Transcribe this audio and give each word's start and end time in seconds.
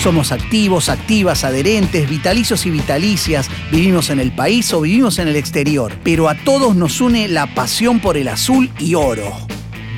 Somos 0.00 0.32
activos, 0.32 0.88
activas, 0.88 1.44
adherentes, 1.44 2.08
vitalicios 2.08 2.64
y 2.64 2.70
vitalicias, 2.70 3.50
vivimos 3.70 4.08
en 4.08 4.18
el 4.18 4.32
país 4.32 4.72
o 4.72 4.80
vivimos 4.80 5.18
en 5.18 5.28
el 5.28 5.36
exterior, 5.36 5.92
pero 6.02 6.30
a 6.30 6.34
todos 6.36 6.74
nos 6.74 7.02
une 7.02 7.28
la 7.28 7.46
pasión 7.54 8.00
por 8.00 8.16
el 8.16 8.28
azul 8.28 8.70
y 8.78 8.94
oro. 8.94 9.30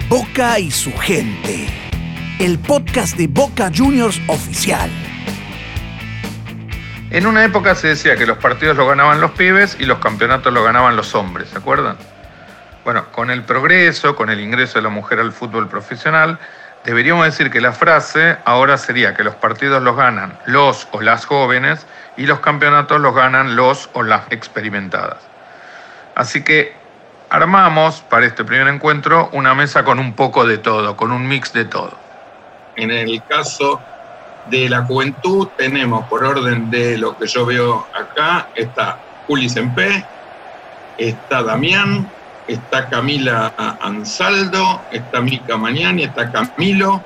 Boca 0.09 0.59
y 0.59 0.73
su 0.73 0.93
gente. 0.99 1.69
El 2.41 2.59
podcast 2.59 3.17
de 3.17 3.29
Boca 3.29 3.71
Juniors 3.73 4.21
oficial. 4.27 4.91
En 7.11 7.25
una 7.25 7.45
época 7.45 7.77
se 7.77 7.87
decía 7.87 8.17
que 8.17 8.27
los 8.27 8.39
partidos 8.39 8.77
lo 8.77 8.89
ganaban 8.89 9.21
los 9.21 9.31
pibes 9.31 9.77
y 9.79 9.85
los 9.85 10.01
campeonatos 10.01 10.53
lo 10.53 10.65
ganaban 10.65 10.97
los 10.97 11.15
hombres, 11.15 11.51
¿se 11.51 11.59
acuerdan? 11.59 11.97
Bueno, 12.85 13.05
con 13.13 13.31
el 13.31 13.45
progreso, 13.45 14.17
con 14.17 14.31
el 14.31 14.41
ingreso 14.41 14.81
de 14.81 14.83
la 14.83 14.89
mujer 14.89 15.21
al 15.21 15.31
fútbol 15.31 15.69
profesional, 15.69 16.41
deberíamos 16.85 17.25
decir 17.25 17.51
que 17.51 17.61
la 17.61 17.73
frase 17.73 18.37
ahora 18.45 18.77
sería 18.79 19.15
que 19.15 19.25
los 19.25 19.35
partidos 19.35 19.83
los 19.83 19.97
ganan 19.97 20.39
los 20.47 20.89
o 20.93 21.01
las 21.01 21.27
jóvenes 21.27 21.87
y 22.17 22.27
los 22.27 22.41
campeonatos 22.41 23.01
los 23.01 23.15
ganan 23.15 23.57
los 23.57 23.89
o 23.93 24.03
las 24.03 24.23
experimentadas. 24.31 25.19
Así 26.15 26.43
que 26.45 26.75
armamos 27.31 28.03
para 28.03 28.27
este 28.27 28.45
primer 28.45 28.69
encuentro 28.69 29.31
una 29.33 29.55
mesa 29.55 29.85
con 29.85 29.99
un 29.99 30.13
poco 30.13 30.45
de 30.45 30.59
todo, 30.59 30.97
con 30.97 31.13
un 31.13 31.27
mix 31.27 31.53
de 31.53 31.65
todo. 31.65 31.97
En 32.77 32.91
el 32.91 33.23
caso 33.25 33.81
de 34.51 34.69
la 34.69 34.83
juventud 34.83 35.49
tenemos, 35.57 36.07
por 36.09 36.25
orden 36.25 36.71
de 36.71 36.99
lo 36.99 37.17
que 37.17 37.27
yo 37.27 37.47
veo 37.47 37.87
acá, 37.95 38.49
está 38.55 38.99
Juli 39.27 39.49
Sempe, 39.49 40.05
está 40.99 41.43
Damián, 41.43 42.11
está 42.47 42.89
Camila 42.89 43.53
Ansaldo, 43.81 44.83
está 44.91 45.21
Mica 45.21 45.57
Mañani, 45.57 46.05
está 46.05 46.31
Camilo 46.31 47.03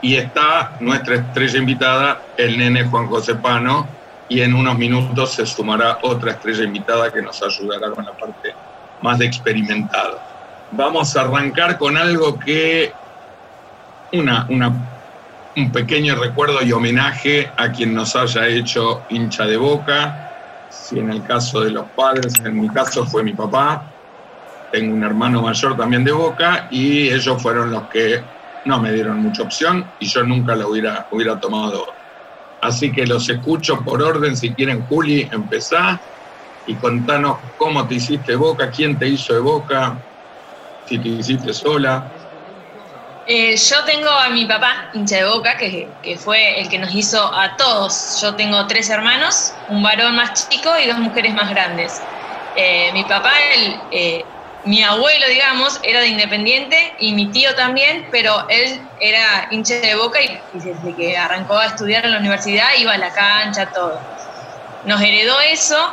y 0.00 0.16
está 0.16 0.72
nuestra 0.80 1.16
estrella 1.16 1.58
invitada, 1.58 2.22
el 2.36 2.58
nene 2.58 2.84
Juan 2.84 3.06
José 3.06 3.36
Pano, 3.36 3.86
y 4.28 4.40
en 4.40 4.54
unos 4.54 4.76
minutos 4.78 5.32
se 5.34 5.46
sumará 5.46 5.98
otra 6.02 6.32
estrella 6.32 6.64
invitada 6.64 7.12
que 7.12 7.22
nos 7.22 7.42
ayudará 7.42 7.90
con 7.90 8.04
la 8.04 8.12
parte 8.12 8.54
más 9.00 9.18
de 9.18 9.26
experimentado. 9.26 10.18
Vamos 10.72 11.16
a 11.16 11.20
arrancar 11.20 11.76
con 11.76 11.96
algo 11.96 12.38
que 12.38 12.92
una, 14.12 14.46
un 15.56 15.72
pequeño 15.72 16.16
recuerdo 16.16 16.62
y 16.62 16.72
homenaje 16.72 17.50
a 17.56 17.70
quien 17.70 17.94
nos 17.94 18.16
haya 18.16 18.46
hecho 18.46 19.02
hincha 19.10 19.44
de 19.44 19.56
boca. 19.56 20.30
Si 20.70 20.98
en 20.98 21.10
el 21.10 21.22
caso 21.24 21.60
de 21.60 21.70
los 21.70 21.86
padres, 21.90 22.34
en 22.44 22.60
mi 22.60 22.68
caso 22.70 23.04
fue 23.06 23.22
mi 23.22 23.34
papá, 23.34 23.91
tengo 24.72 24.94
un 24.94 25.04
hermano 25.04 25.42
mayor 25.42 25.76
también 25.76 26.02
de 26.02 26.12
Boca 26.12 26.66
y 26.70 27.10
ellos 27.10 27.40
fueron 27.42 27.70
los 27.70 27.88
que 27.88 28.24
no 28.64 28.80
me 28.80 28.90
dieron 28.90 29.20
mucha 29.20 29.42
opción 29.42 29.92
y 29.98 30.06
yo 30.06 30.24
nunca 30.24 30.56
lo 30.56 30.70
hubiera, 30.70 31.06
hubiera 31.10 31.38
tomado. 31.38 31.86
Así 32.62 32.90
que 32.90 33.06
los 33.06 33.28
escucho 33.28 33.84
por 33.84 34.02
orden, 34.02 34.34
si 34.36 34.54
quieren, 34.54 34.86
Juli, 34.86 35.28
empezá 35.30 36.00
y 36.66 36.74
contanos 36.76 37.38
cómo 37.58 37.86
te 37.86 37.96
hiciste 37.96 38.34
Boca, 38.34 38.70
quién 38.70 38.98
te 38.98 39.08
hizo 39.08 39.34
de 39.34 39.40
Boca, 39.40 39.98
si 40.86 40.98
te 40.98 41.08
hiciste 41.08 41.52
sola. 41.52 42.10
Eh, 43.26 43.56
yo 43.56 43.84
tengo 43.84 44.08
a 44.08 44.30
mi 44.30 44.46
papá, 44.46 44.90
hincha 44.94 45.16
de 45.16 45.24
boca, 45.24 45.56
que, 45.56 45.88
que, 46.02 46.16
fue 46.16 46.60
el 46.60 46.68
que 46.68 46.78
nos 46.78 46.92
hizo 46.92 47.22
a 47.32 47.56
todos. 47.56 48.20
Yo 48.20 48.34
tengo 48.34 48.66
tres 48.66 48.90
hermanos, 48.90 49.52
un 49.68 49.82
varón 49.82 50.16
más 50.16 50.48
chico 50.48 50.70
y 50.82 50.88
dos 50.88 50.98
mujeres 50.98 51.32
más 51.34 51.48
grandes. 51.50 52.00
Eh, 52.56 52.90
mi 52.92 53.04
papá, 53.04 53.32
eh, 53.92 54.24
mi 54.64 54.82
abuelo, 54.82 55.26
digamos, 55.28 55.80
era 55.82 56.00
de 56.00 56.08
Independiente 56.08 56.94
y 56.98 57.12
mi 57.12 57.26
tío 57.26 57.54
también, 57.54 58.06
pero 58.10 58.46
él 58.48 58.80
era 59.00 59.48
hincha 59.50 59.74
de 59.74 59.94
boca 59.96 60.20
y, 60.20 60.40
desde 60.54 60.94
que 60.94 61.16
arrancó 61.16 61.58
a 61.58 61.66
estudiar 61.66 62.04
en 62.04 62.12
la 62.12 62.18
universidad 62.18 62.68
iba 62.78 62.92
a 62.92 62.98
la 62.98 63.12
cancha, 63.12 63.66
todo. 63.66 64.00
Nos 64.84 65.00
heredó 65.00 65.40
eso, 65.40 65.92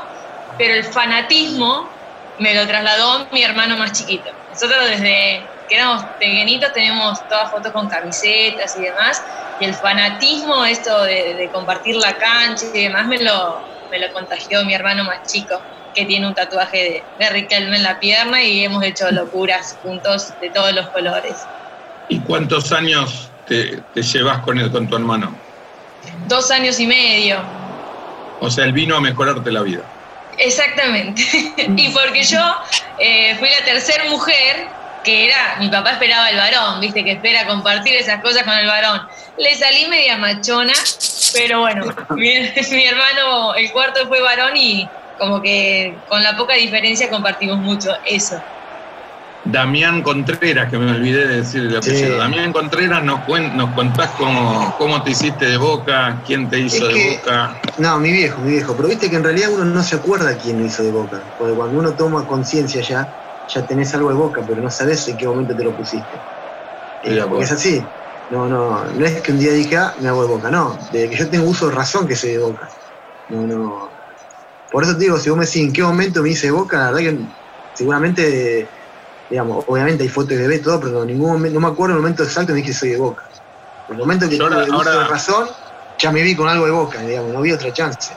pero 0.58 0.76
el 0.76 0.84
fanatismo 0.84 1.90
me 2.38 2.54
lo 2.54 2.68
trasladó 2.68 3.28
mi 3.32 3.44
hermano 3.44 3.76
más 3.76 3.94
chiquito. 3.94 4.30
Nosotros 4.52 4.86
desde 4.88 5.44
que 5.68 5.76
éramos 5.76 6.04
pequeñitos 6.20 6.72
tenemos 6.74 7.28
todas 7.28 7.52
fotos 7.52 7.72
con 7.72 7.90
camisetas 7.90 8.76
y 8.78 8.82
demás, 8.82 9.24
y 9.60 9.66
el 9.66 9.74
fanatismo, 9.74 10.64
esto 10.66 11.04
de, 11.04 11.34
de 11.36 11.50
compartir 11.50 11.96
la 11.96 12.14
cancha 12.14 12.66
y 12.74 12.84
demás, 12.84 13.08
me 13.08 13.20
lo, 13.20 13.62
me 13.90 14.00
lo 14.00 14.14
contagió 14.14 14.64
mi 14.64 14.74
hermano 14.74 15.04
más 15.04 15.24
chico 15.32 15.60
que 16.00 16.06
tiene 16.06 16.28
un 16.28 16.34
tatuaje 16.34 17.04
de, 17.20 17.30
Riquelme 17.30 17.76
en 17.76 17.84
la 17.84 18.00
pierna 18.00 18.42
y 18.42 18.64
hemos 18.64 18.82
hecho 18.84 19.12
locuras 19.12 19.78
juntos 19.84 20.34
de 20.40 20.50
todos 20.50 20.74
los 20.74 20.88
colores. 20.90 21.36
¿Y 22.08 22.20
cuántos 22.22 22.72
años 22.72 23.30
te, 23.46 23.84
llevas 23.96 24.40
con, 24.40 24.70
con 24.70 24.88
tu 24.88 24.96
hermano? 24.96 25.36
Dos 26.28 26.52
años 26.52 26.80
y 26.80 26.88
medio. 26.88 27.40
O 28.40 28.50
sea, 28.50 28.64
él 28.64 28.72
vino 28.72 28.96
a 28.96 29.02
mejorarte 29.02 29.52
la 29.52 29.62
vida. 29.62 29.82
Exactamente. 30.38 31.22
y 31.58 31.90
porque 31.90 32.24
yo 32.24 32.40
eh, 32.98 33.36
fui 33.38 33.50
la 33.50 33.66
tercera 33.66 34.06
mujer 34.06 34.68
que 35.04 35.26
era, 35.28 35.58
mi 35.60 35.68
papá 35.70 35.92
esperaba 35.92 36.30
el 36.30 36.38
varón, 36.38 36.80
viste, 36.80 37.04
que 37.04 37.12
espera 37.14 37.46
compartir 37.46 37.94
esas 37.96 38.22
cosas 38.22 38.44
con 38.44 38.54
el 38.54 38.68
varón. 38.68 39.02
Le 39.38 39.54
salí 39.56 39.88
media 39.88 40.18
machona, 40.18 40.74
pero 41.34 41.62
bueno, 41.62 41.86
mi 42.16 42.86
hermano, 42.86 43.54
el 43.56 43.70
cuarto 43.72 44.08
fue 44.08 44.22
varón 44.22 44.56
y 44.56 44.88
como 45.19 45.41
que 45.41 45.96
con 46.07 46.24
la 46.24 46.35
poca 46.35 46.56
diferencia 46.56 47.09
compartimos 47.09 47.59
mucho 47.59 47.91
eso. 48.06 48.41
Damián 49.46 50.02
Contreras, 50.02 50.69
que 50.69 50.78
me 50.78 50.91
olvidé 50.91 51.28
de 51.28 51.38
decir 51.38 51.63
el 51.63 51.78
apellido. 51.78 52.18
Damián 52.18 52.52
Contreras, 52.52 53.03
nos, 53.03 53.19
nos 53.28 53.74
contás 53.74 54.09
cómo, 54.18 54.75
cómo 54.78 55.02
te 55.02 55.12
hiciste 55.12 55.46
de 55.46 55.57
boca, 55.57 56.22
quién 56.25 56.50
te 56.50 56.59
hizo 56.59 56.88
de 56.88 57.18
boca. 57.18 57.56
No, 57.78 58.00
mi 58.00 58.12
viejo, 58.12 58.41
mi 58.41 58.52
viejo. 58.52 58.75
Pero 58.75 58.90
viste 58.90 59.09
que 59.09 59.16
en 59.16 59.24
realidad 59.24 59.50
uno 59.52 59.66
no 59.66 59.81
se 59.81 59.96
acuerda 59.96 60.38
quién 60.38 60.59
lo 60.59 60.66
hizo 60.66 60.84
de 60.84 60.91
boca. 60.91 61.22
Porque 61.38 61.56
cuando 61.56 61.80
uno 61.80 61.94
toma 61.94 62.25
conciencia 62.28 62.81
ya, 62.81 63.07
ya 63.47 63.66
tenés 63.66 63.94
algo 63.94 64.09
de 64.09 64.16
boca, 64.16 64.41
pero 64.47 64.62
no 64.62 64.69
sabes 64.69 65.07
en 65.07 65.18
qué 65.18 65.28
momento 65.28 65.56
te 65.56 65.63
lo 65.63 65.75
pusiste. 65.75 66.18
Eh, 67.03 67.24
porque 67.28 67.46
es 67.46 67.51
así. 67.51 67.81
No, 68.30 68.47
no, 68.47 68.84
no 68.86 69.06
es 69.06 69.22
que 69.22 69.31
un 69.31 69.40
día 69.40 69.53
dije, 69.53 69.78
ah, 69.78 69.96
me 70.01 70.09
hago 70.09 70.22
de 70.24 70.28
boca. 70.28 70.51
No, 70.51 70.78
desde 70.91 71.09
que 71.09 71.16
yo 71.16 71.30
tengo 71.30 71.46
uso 71.46 71.69
de 71.69 71.75
razón 71.75 72.07
que 72.07 72.16
soy 72.16 72.31
de 72.31 72.40
boca. 72.40 72.69
No, 73.30 73.47
no, 73.47 73.99
por 74.72 74.84
eso 74.84 74.94
te 74.94 75.03
digo, 75.03 75.18
si 75.18 75.30
vos 75.30 75.38
me 75.38 75.46
decís 75.46 75.62
en 75.62 75.74
qué 75.74 75.84
momento 75.84 76.22
me 76.22 76.30
hice 76.30 76.52
boca, 76.52 76.78
la 76.78 76.91
verdad 76.91 77.00
que 77.00 77.18
seguramente, 77.74 78.68
digamos, 79.30 79.63
obviamente 79.68 80.03
hay 80.03 80.09
fotos 80.09 80.30
de 80.30 80.38
bebé, 80.38 80.59
todo, 80.59 80.80
pero 80.80 81.02
en 81.02 81.07
ningún 81.07 81.31
momento, 81.31 81.59
no 81.59 81.68
me 81.68 81.74
acuerdo 81.74 81.96
el 81.96 82.02
momento 82.02 82.24
exacto 82.24 82.53
me 82.53 82.59
dije 82.59 82.74
soy 82.74 82.90
de 82.90 82.97
boca. 82.97 83.24
el 83.90 83.97
momento 83.97 84.30
que 84.30 84.38
tuve 84.38 84.66
ahora, 84.72 85.07
razón, 85.07 85.47
ya 85.97 86.12
me 86.12 86.22
vi 86.22 86.35
con 86.35 86.47
algo 86.47 86.66
de 86.66 86.72
boca, 86.72 87.02
digamos, 87.02 87.34
no 87.34 87.41
vi 87.41 87.52
otra 87.52 87.74
chance. 87.74 88.13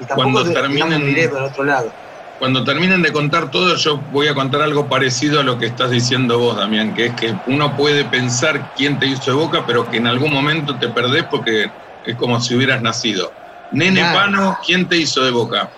Y 0.00 0.04
tampoco 0.04 0.32
cuando 0.32 0.52
terminen, 0.52 1.06
miré 1.06 1.28
para 1.28 1.44
otro 1.44 1.64
lado. 1.64 1.92
Cuando 2.38 2.64
terminen 2.64 3.02
de 3.02 3.12
contar 3.12 3.52
todo, 3.52 3.76
yo 3.76 3.98
voy 4.10 4.26
a 4.26 4.34
contar 4.34 4.62
algo 4.62 4.88
parecido 4.88 5.38
a 5.38 5.42
lo 5.44 5.58
que 5.58 5.66
estás 5.66 5.92
diciendo 5.92 6.40
vos, 6.40 6.56
Damián, 6.56 6.92
que 6.92 7.06
es 7.06 7.14
que 7.14 7.36
uno 7.46 7.76
puede 7.76 8.04
pensar 8.04 8.72
quién 8.76 8.98
te 8.98 9.06
hizo 9.06 9.30
de 9.30 9.36
boca, 9.36 9.62
pero 9.64 9.88
que 9.88 9.98
en 9.98 10.08
algún 10.08 10.32
momento 10.32 10.76
te 10.76 10.88
perdés 10.88 11.22
porque 11.30 11.70
es 12.04 12.16
como 12.16 12.40
si 12.40 12.56
hubieras 12.56 12.82
nacido. 12.82 13.32
Nene 13.70 14.02
Pano, 14.12 14.58
¿quién 14.66 14.88
te 14.88 14.96
hizo 14.96 15.22
de 15.22 15.30
boca? 15.30 15.70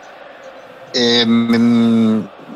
Eh, 0.94 1.26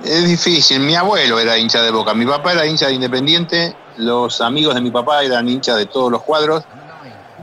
es 0.04 0.28
difícil. 0.28 0.80
Mi 0.80 0.94
abuelo 0.94 1.38
era 1.38 1.58
hincha 1.58 1.82
de 1.82 1.90
Boca, 1.90 2.14
mi 2.14 2.24
papá 2.24 2.52
era 2.52 2.66
hincha 2.66 2.86
de 2.86 2.94
Independiente, 2.94 3.76
los 3.96 4.40
amigos 4.40 4.74
de 4.74 4.80
mi 4.80 4.90
papá 4.90 5.24
eran 5.24 5.48
hinchas 5.48 5.76
de 5.76 5.86
todos 5.86 6.10
los 6.10 6.22
cuadros. 6.22 6.64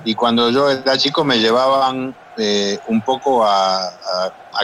Y 0.06 0.16
cuando 0.16 0.50
yo 0.52 0.70
era 0.70 0.98
chico 0.98 1.24
me 1.24 1.40
llevaban 1.40 2.16
eh, 2.38 2.80
un 2.88 3.02
poco 3.02 3.46
a, 3.46 3.92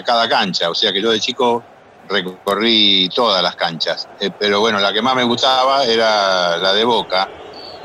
cada 0.05 0.29
cancha, 0.29 0.69
o 0.69 0.75
sea 0.75 0.93
que 0.93 1.01
yo 1.01 1.11
de 1.11 1.19
chico 1.19 1.63
recorrí 2.07 3.09
todas 3.13 3.43
las 3.43 3.55
canchas, 3.55 4.07
eh, 4.19 4.31
pero 4.37 4.61
bueno, 4.61 4.79
la 4.79 4.93
que 4.93 5.01
más 5.01 5.15
me 5.15 5.23
gustaba 5.23 5.83
era 5.83 6.57
la 6.57 6.73
de 6.73 6.83
Boca. 6.85 7.27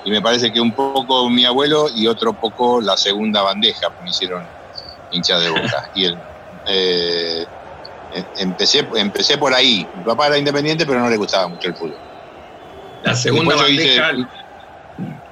Y 0.04 0.10
me 0.10 0.22
parece 0.22 0.52
que 0.52 0.60
un 0.60 0.72
poco 0.72 1.28
mi 1.28 1.44
abuelo 1.44 1.88
y 1.92 2.06
otro 2.06 2.32
poco 2.32 2.80
la 2.80 2.96
segunda 2.96 3.42
bandeja 3.42 3.90
me 4.04 4.10
hicieron 4.10 4.46
hincha 5.10 5.36
de 5.38 5.50
Boca. 5.50 5.90
Y 5.96 6.04
el, 6.04 6.18
empecé, 8.38 8.86
empecé 8.94 9.38
por 9.38 9.52
ahí. 9.54 9.86
Mi 9.96 10.04
papá 10.04 10.28
era 10.28 10.38
independiente, 10.38 10.86
pero 10.86 11.00
no 11.00 11.08
le 11.08 11.16
gustaba 11.16 11.48
mucho 11.48 11.68
el 11.68 11.74
fútbol. 11.74 11.98
La 13.02 13.14
segunda 13.14 13.56
bandeja, 13.56 14.12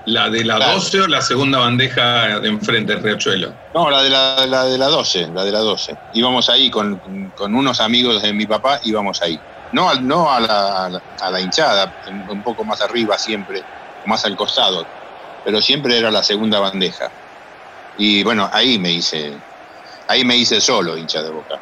la 0.06 0.28
de 0.28 0.44
la 0.44 0.58
12 0.58 1.00
o 1.00 1.06
la 1.06 1.22
segunda 1.22 1.58
bandeja 1.58 2.38
de 2.40 2.48
enfrente, 2.48 2.96
Riachuelo? 2.96 3.52
No, 3.74 3.90
la 3.90 4.02
de 4.02 4.10
la, 4.10 4.46
la, 4.46 4.64
de 4.64 4.78
la 4.78 4.88
12, 4.88 5.28
la 5.34 5.44
de 5.44 5.52
la 5.52 5.60
12. 5.60 5.96
Íbamos 6.12 6.48
ahí 6.48 6.70
con, 6.70 7.32
con 7.34 7.54
unos 7.54 7.80
amigos 7.80 8.22
de 8.22 8.32
mi 8.32 8.46
papá, 8.46 8.80
íbamos 8.84 9.22
ahí. 9.22 9.40
No, 9.72 9.92
no 9.94 10.30
a, 10.30 10.40
la, 10.40 11.02
a 11.20 11.30
la 11.30 11.40
hinchada, 11.40 11.92
un 12.28 12.42
poco 12.42 12.64
más 12.64 12.80
arriba 12.80 13.18
siempre, 13.18 13.62
más 14.06 14.24
al 14.24 14.36
costado, 14.36 14.86
pero 15.44 15.60
siempre 15.60 15.98
era 15.98 16.10
la 16.10 16.22
segunda 16.22 16.60
bandeja. 16.60 17.10
Y 17.96 18.22
bueno, 18.22 18.48
ahí 18.52 18.78
me 18.78 18.92
hice, 18.92 19.32
ahí 20.06 20.24
me 20.24 20.36
hice 20.36 20.60
solo 20.60 20.96
hincha 20.96 21.22
de 21.22 21.30
boca 21.30 21.58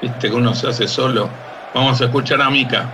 viste 0.00 0.28
que 0.28 0.34
uno 0.34 0.54
se 0.54 0.68
hace 0.68 0.88
solo. 0.88 1.28
Vamos 1.74 2.00
a 2.00 2.04
escuchar 2.04 2.40
a 2.40 2.50
Mica. 2.50 2.88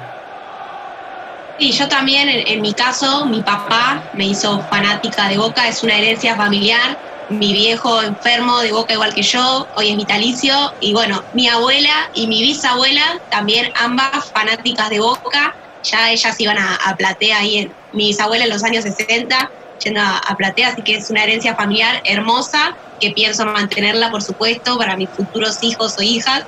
Sí, 1.58 1.70
yo 1.72 1.88
también, 1.88 2.28
en, 2.28 2.60
mi 2.60 2.72
caso, 2.72 3.26
mi 3.26 3.42
papá 3.42 4.02
me 4.14 4.26
hizo 4.26 4.60
fanática 4.62 5.28
de 5.28 5.38
Boca, 5.38 5.68
es 5.68 5.82
una 5.82 5.96
herencia 5.96 6.34
familiar. 6.34 6.98
mi 7.28 7.52
viejo 7.52 8.02
enfermo 8.02 8.58
de 8.58 8.72
boca 8.72 8.92
igual 8.92 9.14
que 9.14 9.22
yo, 9.22 9.66
hoy 9.76 9.90
es 9.90 9.96
vitalicio, 9.96 10.54
y 10.80 10.92
bueno, 10.92 11.22
mi 11.32 11.48
abuela 11.48 12.10
y 12.14 12.26
mi 12.26 12.42
bisabuela, 12.42 13.20
también 13.30 13.72
ambas 13.76 14.26
fanáticas 14.34 14.90
de 14.90 14.98
boca, 15.00 15.54
ya 15.82 16.10
ellas 16.10 16.38
iban 16.40 16.58
a, 16.58 16.96
Platea 16.96 17.38
ahí, 17.38 17.58
en, 17.58 17.72
mi 17.92 18.08
bisabuela 18.08 18.44
en 18.44 18.50
los 18.50 18.64
años 18.64 18.82
60, 18.84 19.50
yendo 19.82 20.00
a, 20.00 20.18
a 20.18 20.36
Platea, 20.36 20.68
así 20.68 20.82
que 20.82 20.96
es 20.96 21.08
una 21.08 21.22
herencia 21.22 21.54
familiar 21.54 22.02
hermosa 22.04 22.74
que 23.00 23.10
pienso 23.12 23.46
mantenerla, 23.46 24.10
por 24.10 24.22
supuesto, 24.22 24.76
para 24.76 24.96
mis 24.96 25.08
futuros 25.08 25.62
hijos 25.62 25.96
o 25.98 26.02
hijas, 26.02 26.44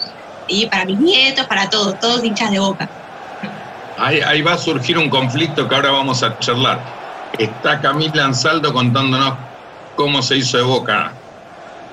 y 0.48 0.66
para 0.66 0.84
mis 0.84 0.98
nietos, 0.98 1.46
para 1.46 1.68
todos, 1.70 1.98
todos 2.00 2.24
hinchas 2.24 2.50
de 2.50 2.58
boca. 2.58 2.88
Ahí, 3.98 4.20
ahí 4.20 4.42
va 4.42 4.54
a 4.54 4.58
surgir 4.58 4.98
un 4.98 5.08
conflicto 5.08 5.68
que 5.68 5.74
ahora 5.74 5.90
vamos 5.90 6.22
a 6.22 6.38
charlar. 6.38 6.80
Está 7.38 7.80
Camila 7.80 8.24
Ansaldo 8.24 8.72
contándonos 8.72 9.34
cómo 9.96 10.22
se 10.22 10.36
hizo 10.36 10.56
de 10.56 10.64
boca 10.64 11.12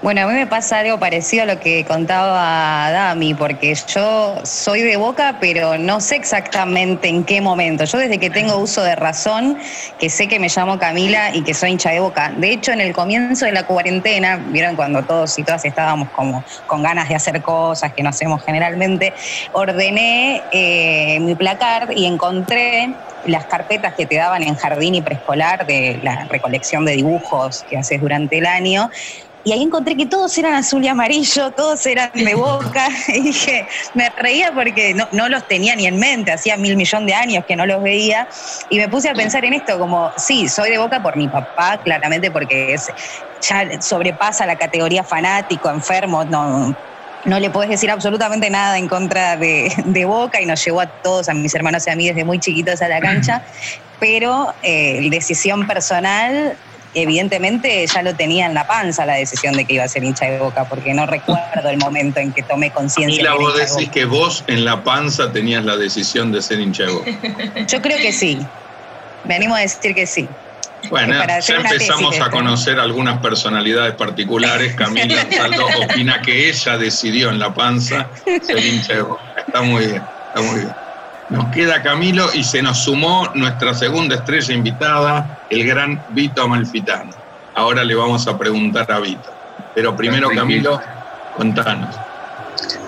bueno, 0.01 0.21
a 0.21 0.25
mí 0.25 0.33
me 0.33 0.47
pasa 0.47 0.79
algo 0.79 0.97
parecido 0.97 1.43
a 1.43 1.45
lo 1.45 1.59
que 1.59 1.85
contaba 1.85 2.89
Dami, 2.89 3.35
porque 3.35 3.75
yo 3.75 4.35
soy 4.43 4.81
de 4.81 4.97
boca, 4.97 5.37
pero 5.39 5.77
no 5.77 6.01
sé 6.01 6.15
exactamente 6.15 7.07
en 7.07 7.23
qué 7.23 7.39
momento. 7.39 7.83
Yo 7.85 7.99
desde 7.99 8.17
que 8.17 8.31
tengo 8.31 8.57
uso 8.57 8.81
de 8.81 8.95
razón, 8.95 9.59
que 9.99 10.09
sé 10.09 10.27
que 10.27 10.39
me 10.39 10.47
llamo 10.49 10.79
Camila 10.79 11.35
y 11.35 11.43
que 11.43 11.53
soy 11.53 11.71
hincha 11.71 11.91
de 11.91 11.99
boca. 11.99 12.33
De 12.35 12.51
hecho, 12.51 12.71
en 12.71 12.81
el 12.81 12.93
comienzo 12.93 13.45
de 13.45 13.51
la 13.51 13.67
cuarentena, 13.67 14.37
vieron 14.37 14.75
cuando 14.75 15.03
todos 15.03 15.37
y 15.37 15.43
todas 15.43 15.65
estábamos 15.65 16.09
como 16.09 16.43
con 16.65 16.81
ganas 16.81 17.07
de 17.07 17.13
hacer 17.13 17.39
cosas 17.43 17.93
que 17.93 18.01
no 18.01 18.09
hacemos 18.09 18.43
generalmente, 18.43 19.13
ordené 19.51 20.41
eh, 20.51 21.19
mi 21.19 21.35
placar 21.35 21.89
y 21.95 22.07
encontré 22.07 22.95
las 23.25 23.45
carpetas 23.45 23.93
que 23.93 24.07
te 24.07 24.15
daban 24.15 24.41
en 24.41 24.55
jardín 24.55 24.95
y 24.95 25.01
preescolar 25.03 25.67
de 25.67 25.99
la 26.01 26.25
recolección 26.25 26.85
de 26.85 26.93
dibujos 26.93 27.63
que 27.69 27.77
haces 27.77 28.01
durante 28.01 28.39
el 28.39 28.47
año 28.47 28.89
y 29.43 29.51
ahí 29.51 29.63
encontré 29.63 29.97
que 29.97 30.05
todos 30.05 30.37
eran 30.37 30.53
azul 30.53 30.83
y 30.83 30.87
amarillo, 30.87 31.51
todos 31.51 31.85
eran 31.85 32.11
de 32.13 32.35
boca. 32.35 32.89
y 33.07 33.21
dije, 33.21 33.67
me 33.93 34.09
reía 34.15 34.51
porque 34.53 34.93
no, 34.93 35.07
no, 35.11 35.29
los 35.29 35.47
tenía 35.47 35.75
ni 35.75 35.87
en 35.87 35.97
mente, 35.97 36.31
hacía 36.31 36.57
mil 36.57 36.77
millón 36.77 37.05
de 37.05 37.13
años 37.13 37.43
que 37.47 37.55
no 37.55 37.65
los 37.65 37.81
veía. 37.81 38.27
Y 38.69 38.77
me 38.77 38.87
puse 38.87 39.09
a 39.09 39.13
pensar 39.13 39.43
en 39.45 39.53
esto, 39.53 39.79
como, 39.79 40.11
sí, 40.17 40.47
soy 40.47 40.69
de 40.69 40.77
boca 40.77 41.01
por 41.01 41.17
mi 41.17 41.27
papá, 41.27 41.79
claramente 41.83 42.29
porque 42.29 42.73
es, 42.73 42.91
ya 43.41 43.81
sobrepasa 43.81 44.45
la 44.45 44.57
categoría 44.57 45.03
fanático, 45.03 45.69
enfermo, 45.69 46.23
no, 46.23 46.75
no 47.25 47.39
le 47.39 47.49
puedes 47.49 47.69
decir 47.69 47.89
absolutamente 47.89 48.49
nada 48.49 48.77
en 48.77 48.87
contra 48.87 49.37
de, 49.37 49.73
de, 49.85 50.05
Boca 50.05 50.41
y 50.41 50.45
nos 50.45 50.63
llevó 50.63 50.81
a 50.81 50.87
todos, 50.87 51.29
a 51.29 51.33
mis 51.33 51.53
hermanos 51.53 51.85
y 51.87 51.89
a 51.89 51.95
mí 51.95 52.07
desde 52.07 52.23
muy 52.23 52.39
chiquitos 52.39 52.81
a 52.81 52.87
la 52.87 52.99
cancha, 52.99 53.43
pero 53.99 54.53
eh, 54.61 55.07
decisión 55.09 55.67
personal 55.67 56.57
evidentemente 56.93 57.85
ya 57.87 58.01
lo 58.01 58.15
tenía 58.15 58.45
en 58.45 58.53
la 58.53 58.65
panza 58.67 59.05
la 59.05 59.15
decisión 59.15 59.55
de 59.55 59.65
que 59.65 59.75
iba 59.75 59.83
a 59.83 59.87
ser 59.87 60.03
hincha 60.03 60.25
de 60.25 60.39
boca, 60.39 60.65
porque 60.65 60.93
no 60.93 61.05
recuerdo 61.05 61.69
el 61.69 61.77
momento 61.77 62.19
en 62.19 62.33
que 62.33 62.43
tomé 62.43 62.71
conciencia. 62.71 63.21
Y 63.21 63.23
la 63.23 63.35
vos 63.35 63.55
decís 63.57 63.89
que 63.89 64.05
vos 64.05 64.43
en 64.47 64.65
la 64.65 64.83
panza 64.83 65.31
tenías 65.31 65.63
la 65.63 65.77
decisión 65.77 66.31
de 66.31 66.41
ser 66.41 66.59
hincha 66.59 66.85
de 66.85 66.91
boca. 66.91 67.11
Yo 67.67 67.81
creo 67.81 67.97
que 67.97 68.11
sí. 68.11 68.39
Me 69.23 69.35
animo 69.35 69.55
a 69.55 69.59
decir 69.59 69.93
que 69.93 70.07
sí. 70.07 70.29
Bueno, 70.89 71.13
ya 71.13 71.55
empezamos 71.55 72.19
a 72.19 72.29
conocer 72.31 72.79
algunas 72.79 73.19
personalidades 73.19 73.95
particulares. 73.95 74.75
Camila 74.75 75.27
Saldo 75.31 75.67
opina 75.83 76.21
que 76.21 76.49
ella 76.49 76.77
decidió 76.77 77.29
en 77.29 77.39
la 77.39 77.53
panza 77.53 78.09
ser 78.41 78.65
hincha 78.65 78.95
de 78.95 79.01
boca. 79.03 79.21
Está 79.45 79.61
muy 79.61 79.85
bien, 79.85 80.09
está 80.33 80.41
muy 80.41 80.59
bien. 80.61 80.75
Nos 81.31 81.45
queda 81.53 81.81
Camilo 81.81 82.27
y 82.33 82.43
se 82.43 82.61
nos 82.61 82.79
sumó 82.79 83.29
nuestra 83.35 83.73
segunda 83.73 84.15
estrella 84.15 84.53
invitada, 84.53 85.39
el 85.49 85.65
gran 85.65 86.03
Vito 86.09 86.41
Amalfitano. 86.43 87.11
Ahora 87.55 87.85
le 87.85 87.95
vamos 87.95 88.27
a 88.27 88.37
preguntar 88.37 88.91
a 88.91 88.99
Vito. 88.99 89.31
Pero 89.73 89.95
primero, 89.95 90.29
Camilo, 90.35 90.81
contanos. 91.37 91.95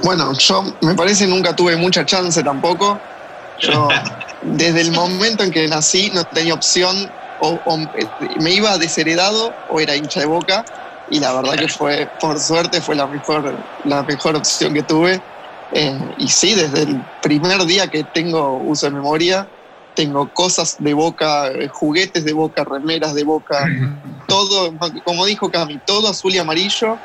Bueno, 0.04 0.34
yo 0.34 0.76
me 0.82 0.94
parece 0.94 1.26
nunca 1.26 1.56
tuve 1.56 1.78
mucha 1.78 2.06
chance 2.06 2.44
tampoco. 2.44 3.00
Yo, 3.60 3.88
desde 4.42 4.82
el 4.82 4.92
momento 4.92 5.44
en 5.44 5.52
que 5.52 5.66
nací, 5.70 6.12
no 6.14 6.26
tenía 6.26 6.54
opción. 6.54 7.10
O, 7.40 7.78
me 8.42 8.52
iba 8.52 8.78
desheredado 8.78 9.54
o 9.70 9.80
era 9.80 9.96
hincha 9.96 10.20
de 10.20 10.26
boca. 10.26 10.66
Y 11.10 11.20
la 11.22 11.32
verdad 11.32 11.56
que 11.56 11.70
fue, 11.70 12.10
por 12.20 12.38
suerte, 12.38 12.82
fue 12.82 12.96
la 12.96 13.08
mejor, 13.08 13.56
la 13.86 14.04
mejor 14.04 14.36
opción 14.36 14.74
que 14.74 14.84
tuve 14.84 15.22
eh, 15.76 16.00
y 16.18 16.28
sí, 16.28 16.54
desde 16.54 16.84
el 16.84 17.02
primer 17.22 17.66
día 17.66 17.88
que 17.88 18.04
tengo 18.04 18.58
uso 18.60 18.86
de 18.86 18.92
memoria, 18.92 19.48
tengo 19.96 20.30
cosas 20.30 20.76
de 20.78 20.94
boca, 20.94 21.48
eh, 21.48 21.68
juguetes 21.68 22.26
de 22.26 22.34
boca, 22.34 22.64
remeras 22.64 23.16
de 23.16 23.24
boca, 23.24 23.66
todo, 24.28 24.74
como 25.04 25.26
dijo 25.26 25.50
Cami, 25.50 25.80
todo 25.86 26.10
azul 26.10 26.34
y 26.34 26.38
amarillo 26.38 26.98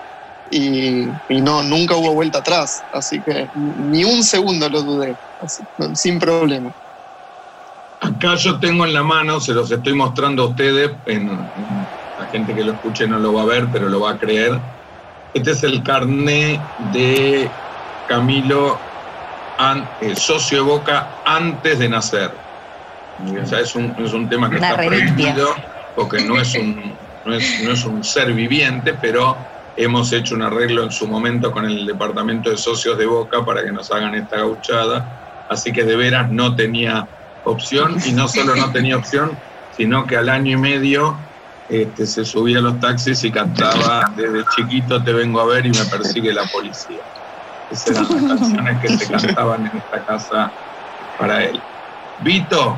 y, 0.50 1.06
no, 1.28 1.62
nunca 1.62 1.96
hubo 1.96 2.12
vuelta 2.12 2.38
atrás, 2.38 2.82
así 2.92 3.20
que 3.20 3.48
ni 3.54 4.04
un 4.04 4.22
segundo 4.22 4.68
lo 4.68 4.82
dudé, 4.82 5.16
sin 5.94 6.18
problema. 6.18 6.72
Acá 8.00 8.36
yo 8.36 8.58
tengo 8.60 8.84
en 8.84 8.92
la 8.92 9.02
mano, 9.02 9.40
se 9.40 9.52
los 9.52 9.70
estoy 9.70 9.94
mostrando 9.94 10.44
a 10.44 10.46
ustedes, 10.48 10.90
la 11.06 12.26
gente 12.30 12.54
que 12.54 12.64
lo 12.64 12.72
escuche 12.72 13.06
no 13.06 13.18
lo 13.18 13.32
va 13.32 13.42
a 13.42 13.46
ver, 13.46 13.66
pero 13.72 13.88
lo 13.88 14.00
va 14.00 14.12
a 14.12 14.18
creer. 14.18 14.58
Este 15.34 15.52
es 15.52 15.62
el 15.62 15.82
carné 15.82 16.60
de 16.92 17.50
Camilo, 18.08 18.78
el 20.00 20.16
socio 20.16 20.58
de 20.58 20.64
Boca 20.64 21.08
antes 21.24 21.78
de 21.78 21.88
nacer. 21.88 22.30
O 23.42 23.46
sea, 23.46 23.60
es 23.60 23.74
un, 23.74 23.94
es 23.98 24.12
un 24.12 24.28
tema 24.28 24.48
que 24.48 24.56
está 24.56 24.76
prohibido 24.76 25.54
porque 25.96 26.22
no 26.22 26.40
es, 26.40 26.54
un, 26.54 26.94
no, 27.24 27.34
es, 27.34 27.62
no 27.64 27.72
es 27.72 27.84
un 27.84 28.04
ser 28.04 28.32
viviente, 28.32 28.94
pero 28.94 29.36
hemos 29.76 30.12
hecho 30.12 30.34
un 30.34 30.42
arreglo 30.42 30.84
en 30.84 30.92
su 30.92 31.08
momento 31.08 31.50
con 31.50 31.64
el 31.64 31.86
departamento 31.86 32.50
de 32.50 32.56
socios 32.56 32.96
de 32.96 33.06
Boca 33.06 33.44
para 33.44 33.62
que 33.62 33.72
nos 33.72 33.90
hagan 33.90 34.14
esta 34.14 34.36
gauchada. 34.38 35.46
Así 35.48 35.72
que 35.72 35.84
de 35.84 35.96
veras 35.96 36.30
no 36.30 36.54
tenía 36.54 37.08
opción 37.44 37.96
y 38.04 38.12
no 38.12 38.28
solo 38.28 38.54
no 38.54 38.70
tenía 38.70 38.96
opción, 38.96 39.32
sino 39.76 40.06
que 40.06 40.16
al 40.16 40.28
año 40.28 40.52
y 40.52 40.60
medio 40.60 41.16
este, 41.68 42.06
se 42.06 42.24
subía 42.24 42.58
a 42.58 42.62
los 42.62 42.80
taxis 42.80 43.22
y 43.24 43.30
cantaba 43.30 44.10
desde 44.16 44.44
chiquito 44.56 45.02
te 45.02 45.12
vengo 45.12 45.40
a 45.40 45.46
ver 45.46 45.66
y 45.66 45.70
me 45.70 45.84
persigue 45.84 46.32
la 46.32 46.44
policía. 46.44 47.00
Esas 47.70 47.90
eran 47.90 48.28
las 48.28 48.38
canciones 48.40 48.78
que 48.80 48.88
se 48.98 49.12
cantaban 49.12 49.66
en 49.66 49.78
esta 49.78 50.04
casa 50.04 50.52
para 51.18 51.44
él. 51.44 51.60
Vito, 52.20 52.76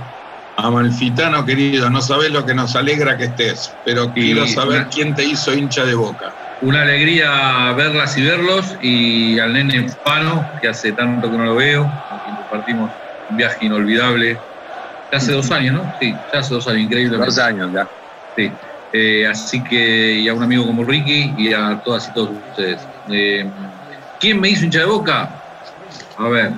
Amalfitano 0.57 1.45
querido, 1.45 1.89
no 1.91 2.01
sabes 2.01 2.31
lo 2.31 2.45
que 2.45 2.55
nos 2.55 2.77
alegra 2.77 3.17
que 3.17 3.25
estés, 3.25 3.73
pero 3.85 4.13
quiero 4.13 4.47
saber 4.47 4.89
quién 4.93 5.15
te 5.15 5.25
hizo 5.25 5.55
hincha 5.55 5.85
de 5.85 5.95
boca. 5.95 6.35
Una 6.63 6.83
alegría 6.83 7.73
verlas 7.73 8.19
y 8.19 8.23
verlos, 8.23 8.77
y 8.83 9.39
al 9.39 9.55
nene 9.55 9.87
Pano, 10.05 10.47
que 10.61 10.69
hace 10.69 10.93
tanto 10.93 11.31
que 11.31 11.39
no 11.39 11.45
lo 11.45 11.55
veo, 11.55 11.91
con 12.09 12.19
quien 12.19 12.37
compartimos 12.37 12.91
un 13.31 13.37
viaje 13.37 13.65
inolvidable. 13.65 14.39
Ya 15.11 15.19
hace 15.19 15.33
dos 15.33 15.51
años, 15.51 15.77
¿no? 15.77 15.95
Sí, 15.99 16.15
ya 16.33 16.41
hace 16.41 16.53
dos 16.53 16.69
años, 16.69 16.83
increíble. 16.83 17.17
Dos 17.17 17.39
años 17.39 17.73
ya. 17.73 17.89
Sí. 18.37 18.53
Eh, 18.93 19.27
así 19.27 19.63
que, 19.63 20.13
y 20.15 20.29
a 20.29 20.35
un 20.35 20.43
amigo 20.43 20.67
como 20.67 20.85
Ricky 20.85 21.33
y 21.39 21.55
a 21.55 21.81
todas 21.83 22.09
y 22.09 22.13
todos 22.13 22.31
ustedes. 22.51 22.81
Eh, 23.09 23.49
¿Quién 24.21 24.39
me 24.39 24.51
hizo 24.51 24.67
hincha 24.67 24.81
de 24.81 24.85
boca? 24.85 25.31
A 26.19 26.29
ver, 26.29 26.53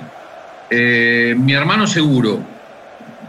eh, 0.69 1.33
mi 1.37 1.53
hermano 1.53 1.87
seguro. 1.87 2.41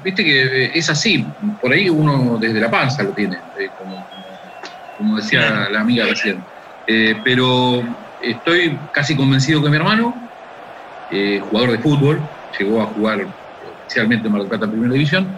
Viste 0.02 0.24
que 0.24 0.76
es 0.76 0.90
así, 0.90 1.24
por 1.62 1.72
ahí 1.72 1.88
uno 1.88 2.36
desde 2.38 2.60
la 2.60 2.68
panza 2.68 3.04
lo 3.04 3.10
tiene, 3.10 3.38
eh, 3.58 3.70
como, 3.78 5.16
decía 5.16 5.68
la 5.70 5.80
amiga 5.80 6.04
recién. 6.04 6.42
Eh, 6.86 7.14
pero 7.22 7.82
estoy 8.20 8.76
casi 8.92 9.16
convencido 9.16 9.62
que 9.62 9.70
mi 9.70 9.76
hermano, 9.76 10.14
jugador 11.48 11.70
de 11.70 11.78
fútbol, 11.78 12.20
llegó 12.58 12.82
a 12.82 12.86
jugar 12.86 13.24
oficialmente 13.84 14.26
en 14.26 14.32
Mar 14.32 14.42
del 14.42 14.50
Plata 14.50 14.66
Primera 14.66 14.92
División, 14.92 15.28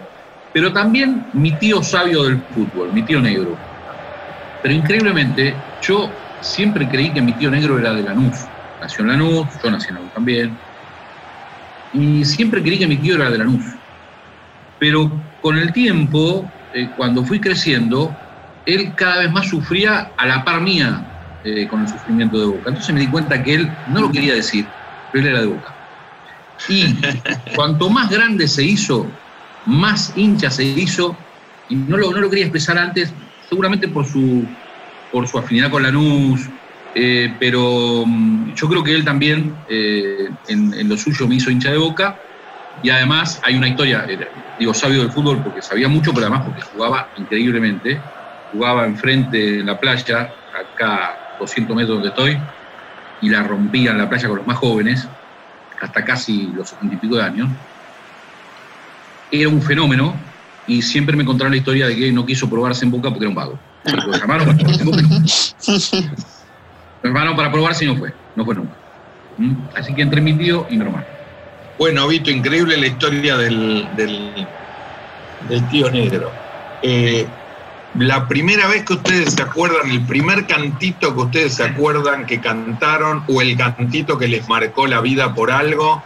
pero 0.51 0.73
también 0.73 1.23
mi 1.33 1.51
tío 1.51 1.83
sabio 1.83 2.23
del 2.23 2.41
fútbol, 2.53 2.91
mi 2.91 3.03
tío 3.03 3.21
negro. 3.21 3.55
Pero 4.63 4.73
increíblemente, 4.73 5.53
yo 5.81 6.09
siempre 6.41 6.87
creí 6.89 7.11
que 7.11 7.21
mi 7.21 7.33
tío 7.33 7.51
negro 7.51 7.77
era 7.77 7.93
de 7.93 8.01
Lanús 8.01 8.37
nació 8.81 9.03
en 9.03 9.09
Lanús, 9.09 9.47
yo 9.63 9.71
nací 9.71 9.89
en 9.89 9.95
Lanús 9.95 10.13
también. 10.13 10.57
Y 11.93 12.25
siempre 12.25 12.61
creí 12.61 12.77
que 12.77 12.87
mi 12.87 12.97
tío 12.97 13.15
era 13.15 13.29
de 13.29 13.37
Lanús. 13.37 13.63
Pero 14.79 15.11
con 15.41 15.57
el 15.57 15.73
tiempo, 15.73 16.49
eh, 16.73 16.89
cuando 16.95 17.23
fui 17.23 17.39
creciendo, 17.39 18.15
él 18.65 18.93
cada 18.95 19.19
vez 19.19 19.31
más 19.31 19.47
sufría 19.47 20.11
a 20.17 20.25
la 20.25 20.43
par 20.43 20.61
mía 20.61 21.39
eh, 21.43 21.67
con 21.67 21.81
el 21.81 21.87
sufrimiento 21.87 22.39
de 22.39 22.45
Boca. 22.45 22.69
Entonces 22.69 22.93
me 22.93 22.99
di 22.99 23.07
cuenta 23.07 23.41
que 23.41 23.55
él 23.55 23.71
no 23.87 24.01
lo 24.01 24.11
quería 24.11 24.33
decir, 24.33 24.65
pero 25.11 25.23
él 25.23 25.29
era 25.31 25.41
de 25.41 25.47
Boca. 25.47 25.73
Y 26.67 26.95
cuanto 27.55 27.89
más 27.89 28.09
grande 28.09 28.47
se 28.47 28.63
hizo, 28.63 29.07
más 29.65 30.13
hincha 30.15 30.51
se 30.51 30.63
hizo, 30.63 31.15
y 31.69 31.75
no 31.75 31.97
lo, 31.97 32.11
no 32.11 32.19
lo 32.19 32.29
quería 32.29 32.45
expresar 32.45 32.77
antes, 32.77 33.13
seguramente 33.49 33.87
por 33.87 34.05
su, 34.05 34.45
por 35.11 35.27
su 35.27 35.37
afinidad 35.37 35.71
con 35.71 35.83
Lanús, 35.83 36.41
eh, 36.99 37.31
pero 37.39 38.05
mm, 38.07 38.55
yo 38.55 38.67
creo 38.67 38.83
que 38.83 38.95
él 38.95 39.05
también 39.05 39.55
eh, 39.69 40.31
en, 40.47 40.89
lo 40.89 40.97
suyo 40.97 41.27
me 41.27 41.35
hizo 41.35 41.51
hincha 41.51 41.69
de 41.69 41.77
boca. 41.77 42.17
Y 42.81 42.89
además 42.89 43.39
hay 43.43 43.55
una 43.55 43.67
historia, 43.67 44.03
eh, 44.09 44.27
digo, 44.57 44.73
sabio 44.73 45.01
del 45.01 45.11
fútbol 45.11 45.43
porque 45.43 45.61
sabía 45.61 45.87
mucho, 45.87 46.11
pero 46.11 46.25
además 46.25 46.45
porque 46.45 46.63
jugaba 46.63 47.09
increíblemente, 47.17 48.01
jugaba 48.51 48.87
enfrente 48.87 49.59
en 49.59 49.67
la 49.67 49.79
playa, 49.79 50.33
acá 50.73 51.35
200 51.39 51.75
metros 51.75 51.97
donde 51.97 52.09
estoy, 52.09 52.35
y 53.21 53.29
la 53.29 53.43
rompía 53.43 53.91
en 53.91 53.99
la 53.99 54.09
playa 54.09 54.27
con 54.27 54.37
los 54.37 54.47
más 54.47 54.57
jóvenes, 54.57 55.07
hasta 55.79 56.03
casi 56.03 56.51
los 56.55 56.69
70 56.69 56.95
y 56.95 56.97
pico 56.97 57.17
de 57.17 57.23
años, 57.23 57.49
era 59.31 59.49
un 59.49 59.61
fenómeno 59.61 60.15
y 60.65 60.81
siempre 60.81 61.15
me 61.15 61.25
contaron 61.25 61.51
la 61.51 61.57
historia 61.57 61.85
de 61.87 61.95
que 61.95 62.11
no 62.11 62.25
quiso 62.25 62.49
probarse 62.49 62.85
en 62.85 62.91
Boca 62.91 63.09
porque 63.09 63.25
era 63.25 63.29
un 63.29 63.35
vago. 63.35 63.59
Lo 63.83 64.17
llamaron 64.17 64.57
llamaron 67.07 67.35
para 67.35 67.51
probarse 67.51 67.85
y 67.85 67.87
no 67.87 67.97
fue, 67.97 68.13
no 68.35 68.45
fue 68.45 68.55
nunca. 68.55 68.73
¿Mm? 69.37 69.53
Así 69.75 69.93
que 69.93 70.01
entre 70.01 70.21
mi 70.21 70.33
tío 70.33 70.65
y 70.69 70.77
mi 70.77 70.85
hermano. 70.85 71.05
Bueno, 71.77 72.07
Vito, 72.07 72.31
increíble 72.31 72.75
la 72.77 72.87
historia 72.87 73.37
del, 73.37 73.87
del, 73.95 74.47
del 75.47 75.69
tío 75.69 75.91
negro. 75.91 76.31
Eh, 76.81 77.27
la 77.95 78.27
primera 78.27 78.67
vez 78.67 78.83
que 78.83 78.93
ustedes 78.93 79.33
se 79.33 79.41
acuerdan, 79.41 79.89
el 79.89 80.05
primer 80.05 80.45
cantito 80.47 81.13
que 81.15 81.21
ustedes 81.21 81.55
se 81.55 81.63
acuerdan 81.63 82.25
que 82.25 82.41
cantaron 82.41 83.23
o 83.27 83.41
el 83.41 83.55
cantito 83.57 84.17
que 84.17 84.27
les 84.27 84.47
marcó 84.47 84.87
la 84.87 85.01
vida 85.01 85.33
por 85.33 85.51
algo 85.51 86.03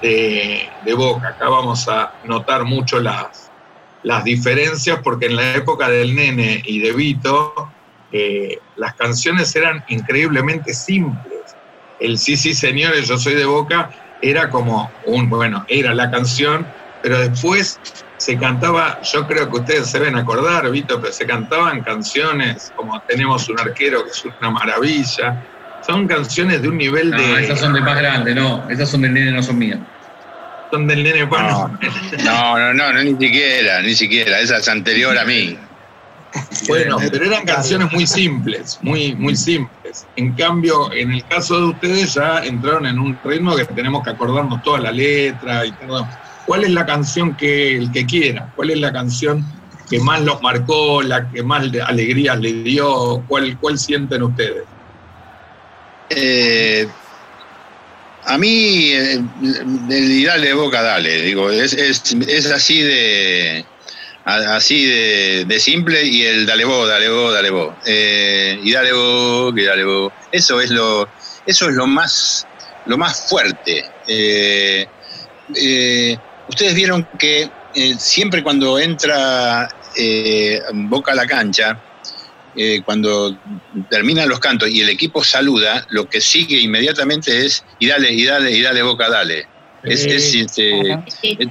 de, 0.00 0.68
de 0.84 0.94
Boca. 0.94 1.28
Acá 1.28 1.48
vamos 1.48 1.88
a 1.88 2.12
notar 2.24 2.64
mucho 2.64 3.00
las, 3.00 3.50
las 4.02 4.24
diferencias 4.24 4.98
porque 5.02 5.26
en 5.26 5.36
la 5.36 5.54
época 5.54 5.88
del 5.88 6.14
nene 6.14 6.62
y 6.64 6.80
de 6.80 6.92
Vito 6.92 7.70
eh, 8.12 8.58
las 8.76 8.94
canciones 8.94 9.54
eran 9.56 9.82
increíblemente 9.88 10.74
simples. 10.74 11.56
El 11.98 12.18
sí, 12.18 12.36
sí, 12.36 12.54
señores, 12.54 13.08
yo 13.08 13.16
soy 13.18 13.34
de 13.34 13.44
Boca 13.44 13.90
era 14.20 14.48
como 14.50 14.90
un, 15.06 15.28
bueno, 15.28 15.64
era 15.68 15.94
la 15.94 16.10
canción, 16.10 16.66
pero 17.02 17.18
después 17.18 17.80
se 18.16 18.38
cantaba, 18.38 19.00
yo 19.02 19.26
creo 19.26 19.50
que 19.50 19.58
ustedes 19.58 19.88
se 19.88 19.98
ven 19.98 20.16
acordar, 20.16 20.70
Vito, 20.70 21.00
pero 21.00 21.12
se 21.12 21.26
cantaban 21.26 21.82
canciones 21.82 22.72
como 22.76 23.00
Tenemos 23.08 23.48
un 23.48 23.58
arquero 23.58 24.04
que 24.04 24.10
es 24.10 24.24
una 24.24 24.50
maravilla. 24.50 25.44
Son 25.84 26.06
canciones 26.06 26.62
de 26.62 26.68
un 26.68 26.78
nivel 26.78 27.10
No, 27.10 27.16
de. 27.18 27.44
esas 27.44 27.58
son 27.58 27.72
de 27.72 27.80
más 27.80 27.98
grande, 27.98 28.32
no. 28.34 28.68
Esas 28.70 28.88
son 28.90 29.02
del 29.02 29.12
nene, 29.14 29.32
no 29.32 29.42
son 29.42 29.58
mías. 29.58 29.80
Son 30.70 30.86
del 30.86 31.02
nene 31.02 31.26
Pano. 31.26 31.76
No, 32.24 32.58
no, 32.58 32.72
no, 32.72 32.92
no, 32.92 33.02
ni 33.02 33.10
siquiera, 33.18 33.82
ni 33.82 33.94
siquiera. 33.94 34.38
Esa 34.38 34.58
es 34.58 34.68
anterior 34.68 35.18
a 35.18 35.24
mí. 35.24 35.58
Bueno, 36.68 36.96
pero 37.10 37.24
eran 37.26 37.44
canciones 37.44 37.92
muy 37.92 38.06
simples, 38.06 38.78
muy, 38.82 39.14
muy 39.14 39.36
simples. 39.36 40.06
En 40.16 40.32
cambio, 40.34 40.92
en 40.92 41.12
el 41.12 41.24
caso 41.26 41.58
de 41.58 41.66
ustedes 41.66 42.14
ya 42.14 42.44
entraron 42.44 42.86
en 42.86 42.98
un 42.98 43.18
ritmo 43.24 43.56
que 43.56 43.64
tenemos 43.64 44.04
que 44.04 44.10
acordarnos 44.10 44.62
toda 44.62 44.80
la 44.80 44.92
letra 44.92 45.66
y 45.66 45.72
todo. 45.72 46.08
¿Cuál 46.46 46.64
es 46.64 46.70
la 46.70 46.86
canción 46.86 47.36
que 47.36 47.76
el 47.76 47.92
que 47.92 48.06
quiera? 48.06 48.52
¿Cuál 48.56 48.70
es 48.70 48.80
la 48.80 48.92
canción 48.92 49.44
que 49.90 50.00
más 50.00 50.22
los 50.22 50.40
marcó, 50.42 51.02
la 51.02 51.28
que 51.30 51.42
más 51.42 51.64
alegrías 51.86 52.38
le 52.38 52.52
dio? 52.62 53.22
¿Cuál, 53.28 53.58
cuál 53.58 53.78
sienten 53.78 54.22
ustedes? 54.22 54.64
Eh, 56.10 56.88
a 58.24 58.38
mí, 58.38 58.92
eh, 58.92 59.22
el 59.90 60.24
dale 60.24 60.54
boca, 60.54 60.82
dale. 60.82 61.22
Digo, 61.22 61.50
es, 61.50 61.72
es, 61.72 62.14
es 62.28 62.46
así 62.50 62.82
de 62.82 63.64
así 64.24 64.84
de, 64.86 65.44
de 65.46 65.60
simple 65.60 66.04
y 66.04 66.22
el 66.22 66.46
dale 66.46 66.64
vos, 66.64 66.88
dale 66.88 67.08
vos, 67.08 67.32
dale 67.32 67.50
vos. 67.50 67.74
Eh, 67.86 68.58
y 68.62 68.70
dale 68.72 68.92
vos, 68.92 69.54
que 69.54 69.64
dale 69.64 69.84
vos. 69.84 70.12
Eso 70.30 70.60
es 70.60 70.70
lo, 70.70 71.08
eso 71.46 71.68
es 71.68 71.74
lo 71.74 71.86
más, 71.86 72.46
lo 72.86 72.98
más 72.98 73.28
fuerte. 73.28 73.84
Eh, 74.06 74.86
eh, 75.54 76.16
ustedes 76.46 76.74
vieron 76.74 77.08
que 77.18 77.50
eh, 77.74 77.94
siempre 77.98 78.42
cuando 78.42 78.78
entra 78.78 79.68
eh, 79.96 80.60
Boca 80.72 81.12
a 81.12 81.16
la 81.16 81.26
cancha, 81.26 81.78
eh, 82.54 82.82
cuando 82.84 83.34
terminan 83.88 84.28
los 84.28 84.38
cantos 84.38 84.68
y 84.68 84.80
el 84.82 84.90
equipo 84.90 85.24
saluda, 85.24 85.84
lo 85.88 86.06
que 86.06 86.20
sigue 86.20 86.60
inmediatamente 86.60 87.46
es 87.46 87.64
y 87.78 87.86
dale, 87.88 88.12
y 88.12 88.24
dale, 88.24 88.50
y 88.52 88.60
dale 88.60 88.82
Boca, 88.82 89.08
dale. 89.08 89.46
Es, 89.82 90.04
es, 90.04 90.34
este, 90.34 90.92
es- 91.38 91.48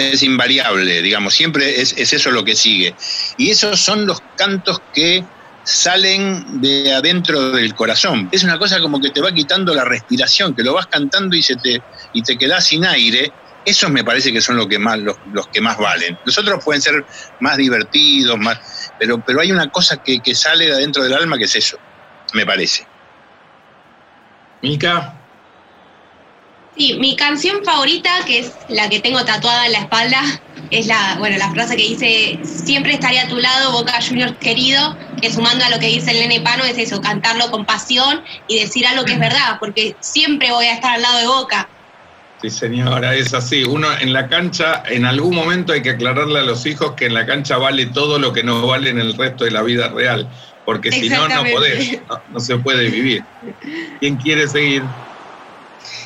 es 0.00 0.22
invariable, 0.22 1.02
digamos, 1.02 1.34
siempre 1.34 1.80
es, 1.80 1.94
es 1.96 2.12
eso 2.12 2.30
lo 2.30 2.44
que 2.44 2.56
sigue. 2.56 2.94
Y 3.36 3.50
esos 3.50 3.80
son 3.80 4.06
los 4.06 4.20
cantos 4.36 4.80
que 4.94 5.24
salen 5.62 6.60
de 6.60 6.92
adentro 6.92 7.50
del 7.50 7.74
corazón. 7.74 8.28
Es 8.32 8.42
una 8.44 8.58
cosa 8.58 8.80
como 8.80 9.00
que 9.00 9.10
te 9.10 9.20
va 9.20 9.32
quitando 9.32 9.74
la 9.74 9.84
respiración, 9.84 10.54
que 10.54 10.62
lo 10.62 10.74
vas 10.74 10.86
cantando 10.86 11.36
y 11.36 11.42
se 11.42 11.56
te 11.56 11.82
y 12.12 12.22
te 12.22 12.36
quedas 12.36 12.66
sin 12.66 12.84
aire. 12.84 13.32
Esos 13.64 13.90
me 13.90 14.02
parece 14.02 14.32
que 14.32 14.40
son 14.40 14.66
que 14.68 14.78
más, 14.78 14.98
los, 14.98 15.16
los 15.32 15.46
que 15.48 15.60
más 15.60 15.76
valen. 15.76 16.18
Los 16.24 16.38
otros 16.38 16.64
pueden 16.64 16.80
ser 16.80 17.04
más 17.40 17.58
divertidos, 17.58 18.38
más, 18.38 18.92
pero, 18.98 19.22
pero 19.24 19.40
hay 19.40 19.52
una 19.52 19.70
cosa 19.70 20.02
que, 20.02 20.20
que 20.20 20.34
sale 20.34 20.66
de 20.66 20.72
adentro 20.72 21.04
del 21.04 21.12
alma 21.12 21.36
que 21.36 21.44
es 21.44 21.54
eso, 21.56 21.76
me 22.32 22.46
parece. 22.46 22.86
Mica, 24.62 25.19
Sí, 26.76 26.96
mi 26.98 27.16
canción 27.16 27.64
favorita, 27.64 28.10
que 28.26 28.38
es 28.40 28.52
la 28.68 28.88
que 28.88 29.00
tengo 29.00 29.24
tatuada 29.24 29.66
en 29.66 29.72
la 29.72 29.78
espalda, 29.80 30.22
es 30.70 30.86
la, 30.86 31.16
bueno, 31.18 31.36
la 31.36 31.50
frase 31.50 31.76
que 31.76 31.82
dice, 31.82 32.38
siempre 32.44 32.92
estaré 32.92 33.18
a 33.18 33.28
tu 33.28 33.36
lado, 33.36 33.72
Boca 33.72 33.98
Juniors 34.06 34.36
querido, 34.38 34.96
que 35.20 35.32
sumando 35.32 35.64
a 35.64 35.70
lo 35.70 35.80
que 35.80 35.86
dice 35.86 36.12
el 36.12 36.20
nene 36.20 36.40
Pano 36.40 36.64
es 36.64 36.78
eso, 36.78 37.00
cantarlo 37.00 37.50
con 37.50 37.66
pasión 37.66 38.22
y 38.46 38.60
decir 38.60 38.86
algo 38.86 39.04
que 39.04 39.14
es 39.14 39.18
verdad, 39.18 39.56
porque 39.58 39.96
siempre 40.00 40.52
voy 40.52 40.66
a 40.66 40.74
estar 40.74 40.94
al 40.94 41.02
lado 41.02 41.18
de 41.18 41.26
Boca. 41.26 41.68
Sí, 42.40 42.48
señora, 42.48 43.14
es 43.14 43.34
así. 43.34 43.64
Uno 43.64 43.88
en 44.00 44.14
la 44.14 44.28
cancha, 44.28 44.82
en 44.88 45.04
algún 45.04 45.34
momento 45.34 45.74
hay 45.74 45.82
que 45.82 45.90
aclararle 45.90 46.38
a 46.38 46.42
los 46.42 46.64
hijos 46.64 46.92
que 46.92 47.06
en 47.06 47.14
la 47.14 47.26
cancha 47.26 47.58
vale 47.58 47.86
todo 47.86 48.18
lo 48.18 48.32
que 48.32 48.42
no 48.42 48.66
vale 48.66 48.90
en 48.90 48.98
el 48.98 49.14
resto 49.14 49.44
de 49.44 49.50
la 49.50 49.62
vida 49.62 49.88
real, 49.88 50.26
porque 50.64 50.90
si 50.90 51.10
no, 51.10 51.28
no 51.28 51.44
podés, 51.52 52.00
no, 52.08 52.22
no 52.30 52.40
se 52.40 52.56
puede 52.56 52.88
vivir. 52.88 53.24
¿Quién 53.98 54.16
quiere 54.16 54.48
seguir? 54.48 54.82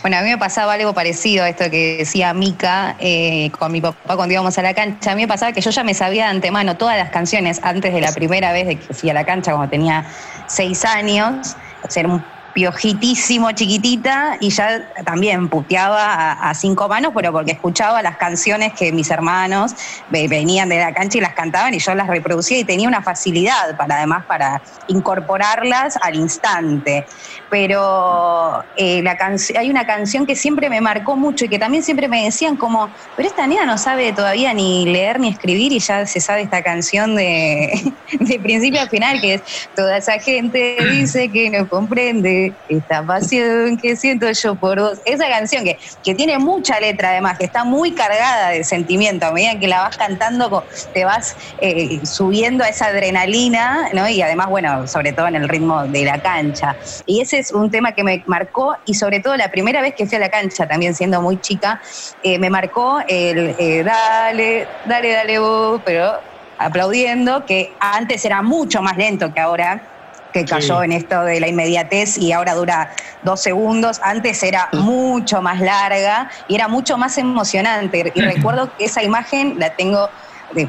Bueno, 0.05 0.19
a 0.19 0.21
mí 0.21 0.29
me 0.29 0.37
pasaba 0.37 0.75
algo 0.75 0.93
parecido 0.93 1.45
a 1.45 1.49
esto 1.49 1.71
que 1.71 1.97
decía 1.97 2.35
Mica 2.35 2.95
eh, 2.99 3.51
con 3.59 3.73
mi 3.73 3.81
papá 3.81 4.17
cuando 4.17 4.35
íbamos 4.35 4.59
a 4.59 4.61
la 4.61 4.75
cancha. 4.75 5.13
A 5.13 5.15
mí 5.15 5.23
me 5.23 5.29
pasaba 5.29 5.53
que 5.53 5.63
yo 5.63 5.71
ya 5.71 5.83
me 5.83 5.95
sabía 5.95 6.25
de 6.25 6.33
antemano 6.33 6.77
todas 6.77 6.99
las 6.99 7.09
canciones 7.09 7.59
antes 7.63 7.95
de 7.95 8.03
la 8.03 8.13
primera 8.13 8.53
vez 8.53 8.67
de 8.67 8.77
que 8.77 8.93
fui 8.93 9.09
a 9.09 9.15
la 9.15 9.25
cancha, 9.25 9.53
cuando 9.53 9.71
tenía 9.71 10.05
seis 10.47 10.85
años. 10.85 11.57
O 11.83 11.91
sea, 11.91 12.03
era 12.03 12.13
un 12.13 12.34
piojitísimo, 12.55 13.51
chiquitita, 13.51 14.37
y 14.41 14.51
ya 14.51 14.81
también 15.05 15.49
puteaba 15.49 16.33
a, 16.33 16.55
cinco 16.55 16.89
manos, 16.89 17.13
pero 17.15 17.33
porque 17.33 17.51
escuchaba 17.53 18.01
las 18.01 18.17
canciones 18.17 18.73
que 18.79 18.93
mis 18.93 19.11
hermanos 19.11 19.75
ve- 20.07 20.29
venían 20.29 20.69
de 20.69 20.79
la 20.79 20.95
cancha 20.95 21.19
y 21.19 21.21
las 21.21 21.35
cantaban 21.35 21.75
y 21.75 21.81
yo 21.81 21.95
las 21.97 22.07
reproducía 22.07 22.59
y 22.61 22.65
tenía 22.65 22.87
una 22.87 23.03
facilidad 23.03 23.77
para 23.77 23.97
además 23.97 24.25
para 24.29 24.63
incorporarlas 24.87 25.97
al 26.01 26.15
instante. 26.15 27.07
Pero 27.51 28.65
eh, 28.77 29.03
la 29.03 29.17
canc- 29.17 29.57
hay 29.59 29.69
una 29.69 29.85
canción 29.85 30.25
que 30.25 30.37
siempre 30.37 30.71
me 30.71 30.81
marcó 30.81 31.17
mucho 31.17 31.45
y 31.47 31.49
que 31.49 31.59
también 31.59 31.83
siempre 31.83 32.07
me 32.09 32.25
decían 32.25 32.57
como, 32.57 32.95
pero 33.17 33.29
esta 33.29 33.49
nena 33.49 33.67
no 33.67 33.79
sabe 33.79 34.13
todavía 34.13 34.55
ni 34.55 34.87
leer 34.87 35.19
ni 35.19 35.29
escribir 35.29 35.73
y 35.73 35.81
ya 35.81 36.07
se 36.07 36.21
sabe 36.21 36.43
esta 36.43 36.63
canción 36.63 37.17
de, 37.17 37.73
de 38.21 38.39
principio 38.39 38.81
a 38.81 38.87
final, 38.89 39.21
que 39.21 39.35
es 39.35 39.43
toda 39.75 39.97
esa 39.97 40.21
gente 40.21 40.77
dice 40.93 41.33
que 41.33 41.51
no 41.51 41.69
comprende 41.69 42.44
esta 42.69 43.05
pasión 43.05 43.77
que 43.77 43.97
siento 43.97 44.31
yo 44.31 44.55
por 44.57 44.81
vos. 44.81 45.01
Esa 45.05 45.29
canción 45.29 45.65
que, 45.65 45.79
que 46.03 46.15
tiene 46.15 46.39
mucha 46.39 46.79
letra 46.81 47.11
además, 47.11 47.39
que 47.39 47.45
está 47.45 47.65
muy 47.65 47.93
cargada 47.93 48.51
de 48.51 48.65
sentimiento, 48.65 49.27
a 49.27 49.33
medida 49.33 49.59
que 49.59 49.69
la 49.69 49.81
vas 49.81 49.97
cantando 49.97 50.65
te 50.93 51.05
vas 51.05 51.37
eh, 51.61 52.01
subiendo 52.05 52.65
a 52.65 52.69
esa 52.69 52.87
adrenalina, 52.87 53.89
¿no? 53.93 54.09
Y 54.09 54.23
además, 54.23 54.49
bueno, 54.49 54.87
sobre 54.87 55.13
todo 55.13 55.29
en 55.29 55.37
el 55.37 55.49
ritmo 55.49 55.87
de 55.87 56.05
la 56.05 56.21
cancha. 56.21 56.77
Y 57.07 57.21
ese 57.21 57.39
es 57.39 57.53
un 57.53 57.71
tema 57.71 57.93
que 57.93 58.05
me 58.05 58.23
marcó 58.27 58.77
y 58.85 58.95
sobre 58.95 59.21
todo 59.21 59.37
la 59.37 59.51
primera 59.51 59.81
vez 59.81 59.95
que 59.95 60.07
fui 60.07 60.17
a 60.17 60.21
la 60.21 60.29
cancha, 60.29 60.67
también 60.67 60.95
siendo 60.95 61.21
muy 61.23 61.41
chica, 61.41 61.81
eh, 62.23 62.39
me 62.39 62.51
marcó 62.51 63.01
el 63.07 63.55
eh, 63.59 63.83
dale, 63.85 64.67
dale, 64.87 65.13
dale 65.13 65.39
vos, 65.39 65.81
pero 65.85 66.13
aplaudiendo, 66.59 67.45
que 67.45 67.73
antes 67.81 68.25
era 68.25 68.43
mucho 68.43 68.81
más 68.83 68.97
lento 68.97 69.33
que 69.33 69.41
ahora 69.41 69.94
que 70.35 70.45
cayó 70.45 70.81
Sí. 70.81 70.85
en 70.85 70.93
esto 70.93 71.23
de 71.23 71.39
la 71.41 71.47
inmediatez 71.49 72.19
y 72.19 72.33
ahora 72.33 72.55
dura 72.55 72.91
dos 73.23 73.41
segundos. 73.41 74.01
Antes 74.03 74.43
era 74.43 74.69
mucho 74.73 75.41
más 75.41 75.61
larga 75.61 76.29
y 76.49 76.57
era 76.57 76.67
mucho 76.67 76.99
más 76.99 77.17
emocionante. 77.19 78.13
Y 78.15 78.21
recuerdo 78.21 78.77
que 78.77 78.85
esa 78.87 79.03
imagen 79.03 79.59
la 79.59 79.71
tengo 79.71 80.11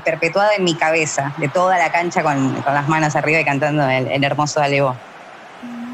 perpetuada 0.03 0.53
en 0.55 0.63
mi 0.63 0.75
cabeza, 0.75 1.33
de 1.37 1.49
toda 1.49 1.77
la 1.77 1.91
cancha 1.91 2.23
con, 2.23 2.53
con 2.61 2.73
las 2.73 2.87
manos 2.87 3.15
arriba 3.15 3.39
y 3.39 3.45
cantando 3.45 3.87
el, 3.89 4.07
el 4.07 4.23
hermoso 4.23 4.59
Dale 4.59 4.81
vos. 4.81 4.95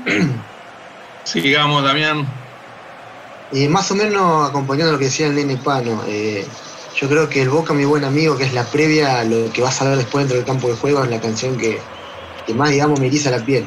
Sigamos, 1.24 1.84
Damián. 1.84 2.26
Y 3.54 3.68
más 3.68 3.90
o 3.92 3.96
menos 3.96 4.50
acompañando 4.50 4.94
lo 4.94 5.00
que 5.00 5.06
decía 5.06 5.28
el 5.28 5.36
nene 5.36 5.58
Pano, 5.58 6.04
eh, 6.08 6.46
yo 6.96 7.08
creo 7.10 7.30
que 7.30 7.42
el 7.42 7.50
Boca, 7.50 7.74
mi 7.74 7.86
buen 7.86 8.04
amigo, 8.04 8.38
que 8.38 8.44
es 8.46 8.54
la 8.54 8.64
previa 8.66 9.20
a 9.20 9.24
lo 9.24 9.52
que 9.52 9.62
vas 9.62 9.82
a 9.82 9.86
ver 9.86 9.98
después 9.98 10.24
dentro 10.24 10.38
del 10.38 10.46
campo 10.46 10.68
de 10.68 10.76
juego, 10.76 11.04
es 11.04 11.10
la 11.10 11.20
canción 11.20 11.58
que, 11.58 11.80
que 12.46 12.54
más, 12.54 12.70
digamos, 12.72 13.00
me 13.00 13.08
eriza 13.08 13.30
la 13.32 13.40
piel. 13.44 13.66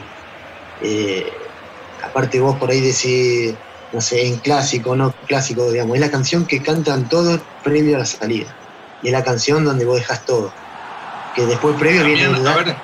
Eh, 0.82 1.32
aparte 2.04 2.40
vos 2.40 2.56
por 2.56 2.70
ahí 2.70 2.80
decís, 2.80 3.54
no 3.92 4.00
sé, 4.00 4.26
en 4.26 4.38
clásico, 4.38 4.96
no 4.96 5.12
clásico, 5.26 5.70
digamos, 5.70 5.94
es 5.94 6.00
la 6.00 6.10
canción 6.10 6.46
que 6.46 6.62
cantan 6.62 7.08
todos 7.08 7.40
previo 7.62 7.96
a 7.96 8.00
la 8.00 8.06
salida. 8.06 8.46
Y 9.02 9.08
es 9.08 9.12
la 9.12 9.22
canción 9.24 9.64
donde 9.64 9.84
vos 9.84 9.96
dejas 9.98 10.24
todo. 10.24 10.52
Que 11.34 11.46
después 11.46 11.76
previo 11.76 12.04
viene 12.04 12.24
a 12.26 12.54
ver, 12.56 12.76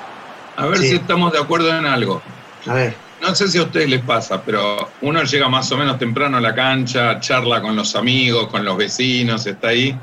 a 0.56 0.66
ver 0.66 0.78
Sí. 0.78 0.88
si 0.90 0.94
estamos 0.96 1.32
de 1.32 1.38
acuerdo 1.38 1.76
en 1.76 1.86
algo. 1.86 2.20
A 2.66 2.74
ver. 2.74 2.94
No 3.22 3.34
sé 3.34 3.48
si 3.48 3.58
a 3.58 3.62
ustedes 3.64 3.88
les 3.88 4.02
pasa, 4.02 4.42
pero 4.42 4.88
uno 5.02 5.22
llega 5.24 5.48
más 5.48 5.70
o 5.72 5.76
menos 5.76 5.98
temprano 5.98 6.38
a 6.38 6.40
la 6.40 6.54
cancha, 6.54 7.20
charla 7.20 7.60
con 7.60 7.76
los 7.76 7.94
amigos, 7.94 8.48
con 8.48 8.64
los 8.64 8.76
vecinos, 8.78 9.46
está 9.46 9.68
ahí. 9.68 9.98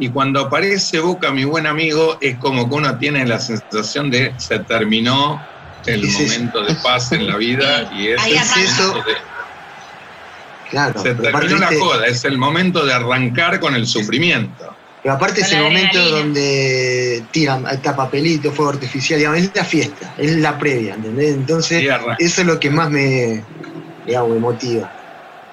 Y 0.00 0.08
cuando 0.08 0.40
aparece 0.40 0.98
Boca, 0.98 1.30
mi 1.30 1.44
buen 1.44 1.66
amigo, 1.66 2.16
es 2.22 2.38
como 2.38 2.68
que 2.68 2.74
uno 2.74 2.96
tiene 2.96 3.26
la 3.26 3.38
sensación 3.38 4.10
de 4.10 4.32
se 4.38 4.58
terminó 4.60 5.40
el 5.84 6.08
momento 6.08 6.62
de 6.64 6.74
paz 6.76 7.12
en 7.12 7.26
la 7.26 7.36
vida 7.36 7.90
y 7.94 8.08
es, 8.08 8.22
eso. 8.56 8.94
claro, 10.70 11.02
se 11.02 11.14
terminó 11.14 11.58
la 11.58 11.68
joda, 11.78 12.06
es 12.06 12.24
el 12.24 12.38
momento 12.38 12.86
de 12.86 12.94
arrancar 12.94 13.60
con 13.60 13.74
el 13.74 13.86
sufrimiento. 13.86 14.74
Pero 15.02 15.14
aparte 15.14 15.42
es 15.42 15.52
el 15.52 15.62
momento 15.62 16.02
donde 16.10 17.22
tiran 17.30 17.66
está 17.70 17.94
papelito, 17.94 18.52
fuego 18.52 18.72
artificial, 18.72 19.18
digamos, 19.18 19.40
es 19.40 19.50
la 19.54 19.64
fiesta, 19.64 20.14
es 20.16 20.36
la 20.36 20.58
previa, 20.58 20.94
¿entendés? 20.94 21.34
Entonces, 21.34 21.84
eso 22.18 22.40
es 22.40 22.46
lo 22.46 22.58
que 22.58 22.70
más 22.70 22.90
me, 22.90 23.44
digamos, 24.06 24.30
me 24.30 24.38
motiva. 24.38 24.99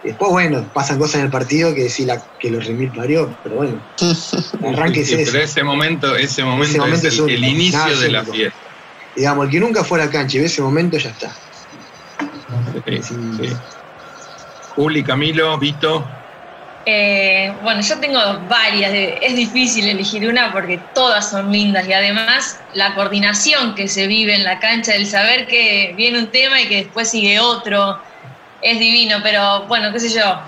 Después, 0.03 0.31
bueno, 0.31 0.63
pasan 0.73 0.99
cosas 0.99 1.15
en 1.15 1.25
el 1.25 1.31
partido 1.31 1.73
que 1.73 1.89
sí 1.89 2.05
la, 2.05 2.21
que 2.39 2.49
los 2.49 2.65
remil 2.65 2.91
parió, 2.91 3.35
pero 3.43 3.55
bueno, 3.57 3.81
arranque 4.65 5.01
es 5.01 5.31
Pero 5.31 5.43
ese 5.43 5.63
momento, 5.63 6.15
ese 6.15 6.43
momento, 6.43 6.85
es, 6.85 7.19
el, 7.19 7.43
inicio 7.43 7.97
de 7.99 8.09
la 8.11 8.23
fiesta. 8.23 8.57
Digamos, 9.15 9.45
el 9.45 9.51
que 9.51 9.59
nunca 9.59 9.83
fue 9.83 9.99
a 10.01 10.05
la 10.05 10.11
cancha 10.11 10.37
y 10.37 10.41
ve 10.41 10.45
ese 10.45 10.61
momento 10.61 10.97
ya 10.97 11.09
está. 11.09 11.31
Sí, 12.85 13.01
sí. 13.03 13.49
Juli, 14.75 15.03
Camilo, 15.03 15.57
Vito. 15.57 16.07
Eh, 16.85 17.51
bueno, 17.63 17.81
yo 17.81 17.99
tengo 17.99 18.19
varias, 18.47 18.93
es 18.93 19.35
difícil 19.35 19.89
elegir 19.89 20.29
una 20.29 20.53
porque 20.53 20.79
todas 20.93 21.29
son 21.29 21.51
lindas 21.51 21.85
y 21.85 21.91
además 21.91 22.61
la 22.75 22.95
coordinación 22.95 23.75
que 23.75 23.89
se 23.89 24.07
vive 24.07 24.35
en 24.35 24.45
la 24.45 24.59
cancha, 24.59 24.95
el 24.95 25.05
saber 25.05 25.47
que 25.47 25.93
viene 25.97 26.19
un 26.19 26.27
tema 26.27 26.61
y 26.61 26.67
que 26.67 26.77
después 26.83 27.09
sigue 27.09 27.41
otro, 27.41 27.99
es 28.61 28.79
divino, 28.79 29.19
pero 29.23 29.65
bueno, 29.67 29.91
qué 29.91 29.99
sé 29.99 30.09
yo, 30.09 30.41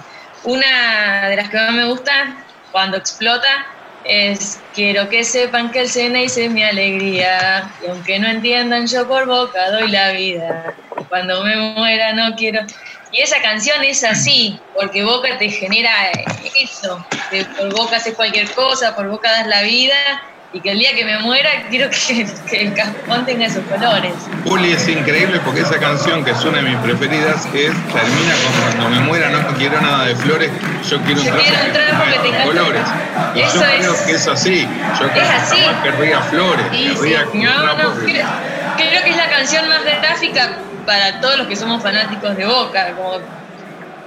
una 0.43 1.29
de 1.29 1.35
las 1.35 1.49
que 1.49 1.57
más 1.57 1.71
me 1.71 1.85
gusta 1.85 2.45
cuando 2.71 2.97
explota 2.97 3.67
es 4.03 4.59
quiero 4.73 5.09
que 5.09 5.23
sepan 5.23 5.71
que 5.71 5.81
el 5.81 5.89
Ceneice 5.89 6.45
es 6.45 6.51
mi 6.51 6.63
alegría 6.63 7.69
y 7.83 7.89
aunque 7.89 8.17
no 8.19 8.29
entiendan 8.29 8.87
yo 8.87 9.07
por 9.07 9.25
boca 9.25 9.69
doy 9.71 9.89
la 9.89 10.11
vida, 10.11 10.73
cuando 11.09 11.43
me 11.43 11.55
muera 11.55 12.13
no 12.13 12.35
quiero... 12.35 12.61
Y 13.11 13.21
esa 13.21 13.41
canción 13.41 13.83
es 13.83 14.03
así, 14.03 14.61
porque 14.75 15.03
Boca 15.03 15.35
te 15.39 15.49
genera 15.49 15.91
eso, 16.61 17.03
por 17.57 17.73
Boca 17.73 17.95
haces 17.95 18.13
cualquier 18.13 18.51
cosa, 18.51 18.95
por 18.95 19.09
Boca 19.09 19.31
das 19.31 19.47
la 19.47 19.63
vida, 19.63 19.95
y 20.51 20.61
que 20.61 20.71
el 20.71 20.79
día 20.79 20.95
que 20.95 21.05
me 21.05 21.19
muera 21.19 21.49
quiero 21.69 21.89
que, 21.91 22.61
el 22.61 22.73
caspón 22.73 23.25
tenga 23.25 23.45
esos 23.45 23.63
colores. 23.65 24.13
Juli, 24.43 24.71
es 24.71 24.87
increíble 24.87 25.39
porque 25.45 25.61
esa 25.61 25.77
canción, 25.79 26.23
que 26.25 26.31
es 26.31 26.43
una 26.43 26.57
de 26.57 26.63
mis 26.63 26.77
preferidas, 26.77 27.45
es 27.53 27.71
termina 27.71 28.33
con 28.43 28.61
cuando 28.63 28.89
me 28.89 28.99
muera 29.01 29.29
no 29.29 29.47
quiero 29.57 29.79
nada 29.79 30.05
de 30.05 30.15
flores, 30.15 30.49
yo 30.89 30.99
quiero 31.01 31.21
un 31.21 31.27
yo 31.27 31.37
quiero 31.37 31.57
entrar 31.65 32.03
porque 32.03 32.29
te 32.29 32.43
colores. 32.43 32.81
Y 33.35 33.39
eso 33.41 33.59
yo 33.59 33.61
creo 33.61 34.05
que 34.05 34.11
es 34.13 34.27
así, 34.27 34.67
yo 34.99 35.21
es 35.21 35.29
así. 35.29 35.57
querría 35.83 36.19
flores, 36.21 36.65
querría 36.71 37.25
no, 37.33 37.73
no, 37.75 37.93
creo, 38.03 38.27
creo 38.77 39.03
que 39.03 39.09
es 39.11 39.17
la 39.17 39.29
canción 39.29 39.67
más 39.67 39.83
gráfica 39.83 40.57
para 40.85 41.21
todos 41.21 41.37
los 41.37 41.47
que 41.47 41.55
somos 41.55 41.83
fanáticos 41.83 42.35
de 42.35 42.45
Boca, 42.45 42.93
como 42.95 43.19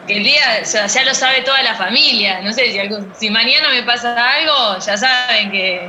que 0.08 0.16
el 0.16 0.24
día, 0.24 0.42
o 0.60 0.66
sea, 0.66 0.88
ya 0.88 1.04
lo 1.04 1.14
sabe 1.14 1.42
toda 1.42 1.62
la 1.62 1.76
familia, 1.76 2.40
no 2.42 2.52
sé, 2.52 2.72
si, 2.72 2.80
si 3.16 3.30
mañana 3.30 3.68
me 3.68 3.84
pasa 3.84 4.16
algo, 4.34 4.76
ya 4.80 4.96
saben 4.96 5.52
que 5.52 5.88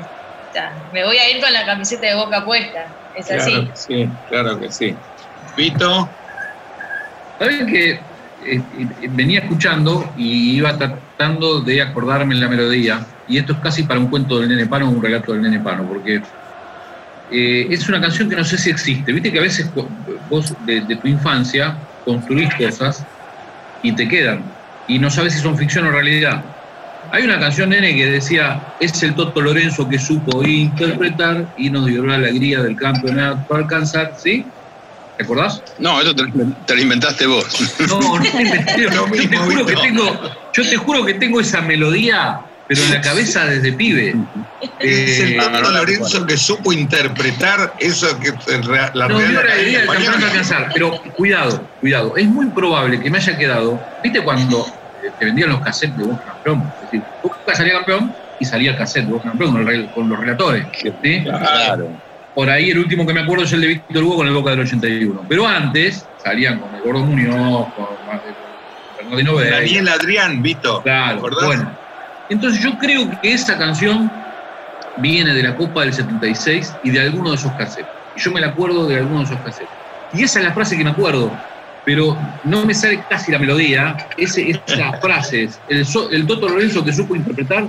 me 0.91 1.03
voy 1.03 1.17
a 1.17 1.29
ir 1.29 1.41
con 1.41 1.51
la 1.51 1.65
camiseta 1.65 2.07
de 2.07 2.15
Boca 2.15 2.43
puesta, 2.45 2.87
es 3.15 3.29
así. 3.31 3.69
sí, 3.73 4.09
claro 4.29 4.59
que 4.59 4.71
sí. 4.71 4.95
Vito. 5.55 6.09
Saben 7.39 7.67
que 7.67 7.91
eh, 7.91 7.99
eh, 8.45 8.61
venía 9.09 9.39
escuchando 9.39 10.13
y 10.17 10.57
iba 10.57 10.77
tratando 10.77 11.61
de 11.61 11.81
acordarme 11.81 12.33
en 12.35 12.41
la 12.41 12.47
melodía, 12.47 13.05
y 13.27 13.37
esto 13.37 13.53
es 13.53 13.59
casi 13.59 13.83
para 13.83 13.99
un 13.99 14.07
cuento 14.07 14.39
del 14.39 14.49
nene 14.49 14.65
pano 14.65 14.87
o 14.87 14.91
un 14.91 15.01
relato 15.01 15.33
del 15.33 15.41
nene 15.41 15.59
pano, 15.59 15.83
porque 15.87 16.21
eh, 17.31 17.67
es 17.69 17.87
una 17.89 17.99
canción 18.01 18.29
que 18.29 18.35
no 18.35 18.43
sé 18.43 18.57
si 18.57 18.69
existe. 18.69 19.11
Viste 19.11 19.31
que 19.31 19.39
a 19.39 19.43
veces 19.43 19.69
vos 20.29 20.53
de, 20.65 20.81
tu 20.81 21.07
infancia 21.07 21.75
construís 22.05 22.53
cosas 22.55 23.03
y 23.81 23.91
te 23.93 24.07
quedan 24.07 24.43
y 24.87 24.99
no 24.99 25.09
sabes 25.09 25.33
si 25.33 25.39
son 25.39 25.57
ficción 25.57 25.85
o 25.85 25.91
realidad. 25.91 26.43
Hay 27.13 27.23
una 27.25 27.39
canción, 27.39 27.69
nene, 27.69 27.95
que 27.95 28.07
decía, 28.07 28.73
es 28.79 29.03
el 29.03 29.13
Toto 29.13 29.39
Lorenzo 29.39 29.87
que 29.87 29.99
supo 29.99 30.43
interpretar 30.43 31.45
y 31.59 31.69
nos 31.69 31.85
dio 31.85 32.03
la 32.03 32.15
alegría 32.15 32.63
del 32.63 32.75
campeonato 32.75 33.47
para 33.47 33.61
alcanzar, 33.61 34.15
¿sí? 34.17 34.43
¿Te 35.17 35.23
acordás? 35.23 35.61
No, 35.77 36.01
eso 36.01 36.15
te, 36.15 36.23
lo 36.23 36.81
inventaste 36.81 37.27
vos. 37.27 37.45
No, 37.87 37.99
no 37.99 38.19
te 38.19 38.41
inventé. 38.41 38.81
yo, 38.81 38.89
te 39.29 39.37
juro 39.37 39.63
que 39.63 39.75
tengo, 39.75 40.19
yo 40.53 40.67
te 40.67 40.75
juro 40.75 41.05
que 41.05 41.13
tengo 41.13 41.39
esa 41.39 41.61
melodía 41.61 42.39
pero 42.67 42.81
en 42.81 42.91
la 42.91 43.01
cabeza 43.01 43.45
desde 43.45 43.73
pibe. 43.73 44.15
Es 44.79 45.19
el 45.19 45.37
Toto 45.37 45.69
eh, 45.69 45.73
Lorenzo 45.73 46.25
que 46.25 46.35
supo 46.35 46.73
interpretar 46.73 47.75
eso 47.79 48.07
que 48.19 48.33
la 48.93 49.07
no, 49.07 49.19
Real 49.19 49.45
la 49.45 49.61
idea 49.61 49.81
del 49.81 49.89
alcanzar, 49.89 50.71
pero 50.73 50.99
cuidado, 51.15 51.67
cuidado. 51.79 52.17
Es 52.17 52.25
muy 52.25 52.47
probable 52.47 52.99
que 52.99 53.09
me 53.11 53.19
haya 53.19 53.37
quedado. 53.37 53.79
¿Viste 54.01 54.21
cuando 54.23 54.65
te 55.11 55.25
vendían 55.25 55.49
los 55.49 55.61
cassettes 55.61 55.97
de 55.97 56.03
Boca 56.03 56.23
Campeón? 56.25 56.63
Es 56.75 56.81
decir, 56.83 57.01
Boca 57.21 57.55
salía 57.55 57.73
campeón 57.73 58.13
y 58.39 58.45
salía 58.45 58.71
el 58.71 58.77
cassette 58.77 59.05
de 59.05 59.13
Boca 59.13 59.29
Campeón 59.29 59.89
con, 59.93 60.09
los 60.09 60.19
relatores. 60.19 60.65
¿sí? 61.01 61.23
Claro. 61.23 61.89
Por 62.35 62.49
ahí 62.49 62.71
el 62.71 62.79
último 62.79 63.05
que 63.05 63.13
me 63.13 63.21
acuerdo 63.21 63.43
es 63.43 63.53
el 63.53 63.61
de 63.61 63.67
Víctor 63.67 64.03
Hugo 64.03 64.17
con 64.17 64.27
el 64.27 64.33
Boca 64.33 64.51
del 64.51 64.61
81. 64.61 65.25
Pero 65.29 65.47
antes 65.47 66.05
salían 66.23 66.59
con 66.59 66.73
el 66.73 66.81
Gordo 66.81 67.05
Muñoz, 67.05 67.67
con, 67.75 67.87
Bernardino 68.97 69.39
Daniel 69.39 69.87
Adrián, 69.89 70.41
Vito. 70.41 70.81
Claro, 70.81 71.21
bueno. 71.21 71.69
Entonces 72.29 72.61
yo 72.61 72.77
creo 72.79 73.09
que 73.21 73.33
esa 73.33 73.57
canción 73.57 74.11
viene 74.97 75.33
de 75.33 75.43
la 75.43 75.55
Copa 75.55 75.81
del 75.81 75.93
76 75.93 76.73
y 76.83 76.91
de 76.91 77.01
alguno 77.01 77.31
de 77.31 77.35
esos 77.35 77.51
cassettes. 77.53 77.91
Y 78.15 78.19
yo 78.19 78.31
me 78.31 78.41
la 78.41 78.47
acuerdo 78.47 78.87
de 78.87 78.97
alguno 78.97 79.19
de 79.19 79.25
esos 79.25 79.37
cassettes. 79.39 79.69
Y 80.13 80.23
esa 80.23 80.39
es 80.39 80.45
la 80.45 80.53
frase 80.53 80.77
que 80.77 80.83
me 80.83 80.91
acuerdo, 80.91 81.31
pero 81.85 82.17
no 82.43 82.65
me 82.65 82.73
sale 82.73 83.03
casi 83.09 83.31
la 83.31 83.39
melodía. 83.39 84.07
Ese, 84.17 84.49
esas 84.49 84.99
frases, 85.01 85.59
el, 85.69 85.85
el 86.11 86.27
Toto 86.27 86.49
Lorenzo 86.49 86.83
que 86.83 86.93
supo 86.93 87.15
interpretar 87.15 87.67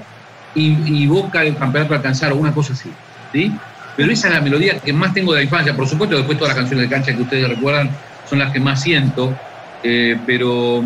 y, 0.54 1.06
Boca 1.06 1.42
el 1.42 1.56
campeonato 1.56 1.94
alcanzar, 1.94 2.32
o 2.32 2.36
una 2.36 2.52
cosa 2.52 2.72
así. 2.74 2.90
¿sí? 3.32 3.52
Pero 3.96 4.12
esa 4.12 4.28
es 4.28 4.34
la 4.34 4.40
melodía 4.40 4.78
que 4.78 4.92
más 4.92 5.12
tengo 5.14 5.32
de 5.32 5.40
la 5.40 5.44
infancia. 5.44 5.74
Por 5.74 5.88
supuesto, 5.88 6.16
después 6.16 6.38
todas 6.38 6.54
las 6.54 6.58
canciones 6.58 6.88
de 6.88 6.94
cancha 6.94 7.14
que 7.14 7.22
ustedes 7.22 7.48
recuerdan 7.48 7.90
son 8.28 8.38
las 8.38 8.52
que 8.52 8.60
más 8.60 8.82
siento. 8.82 9.36
Eh, 9.82 10.16
pero 10.26 10.82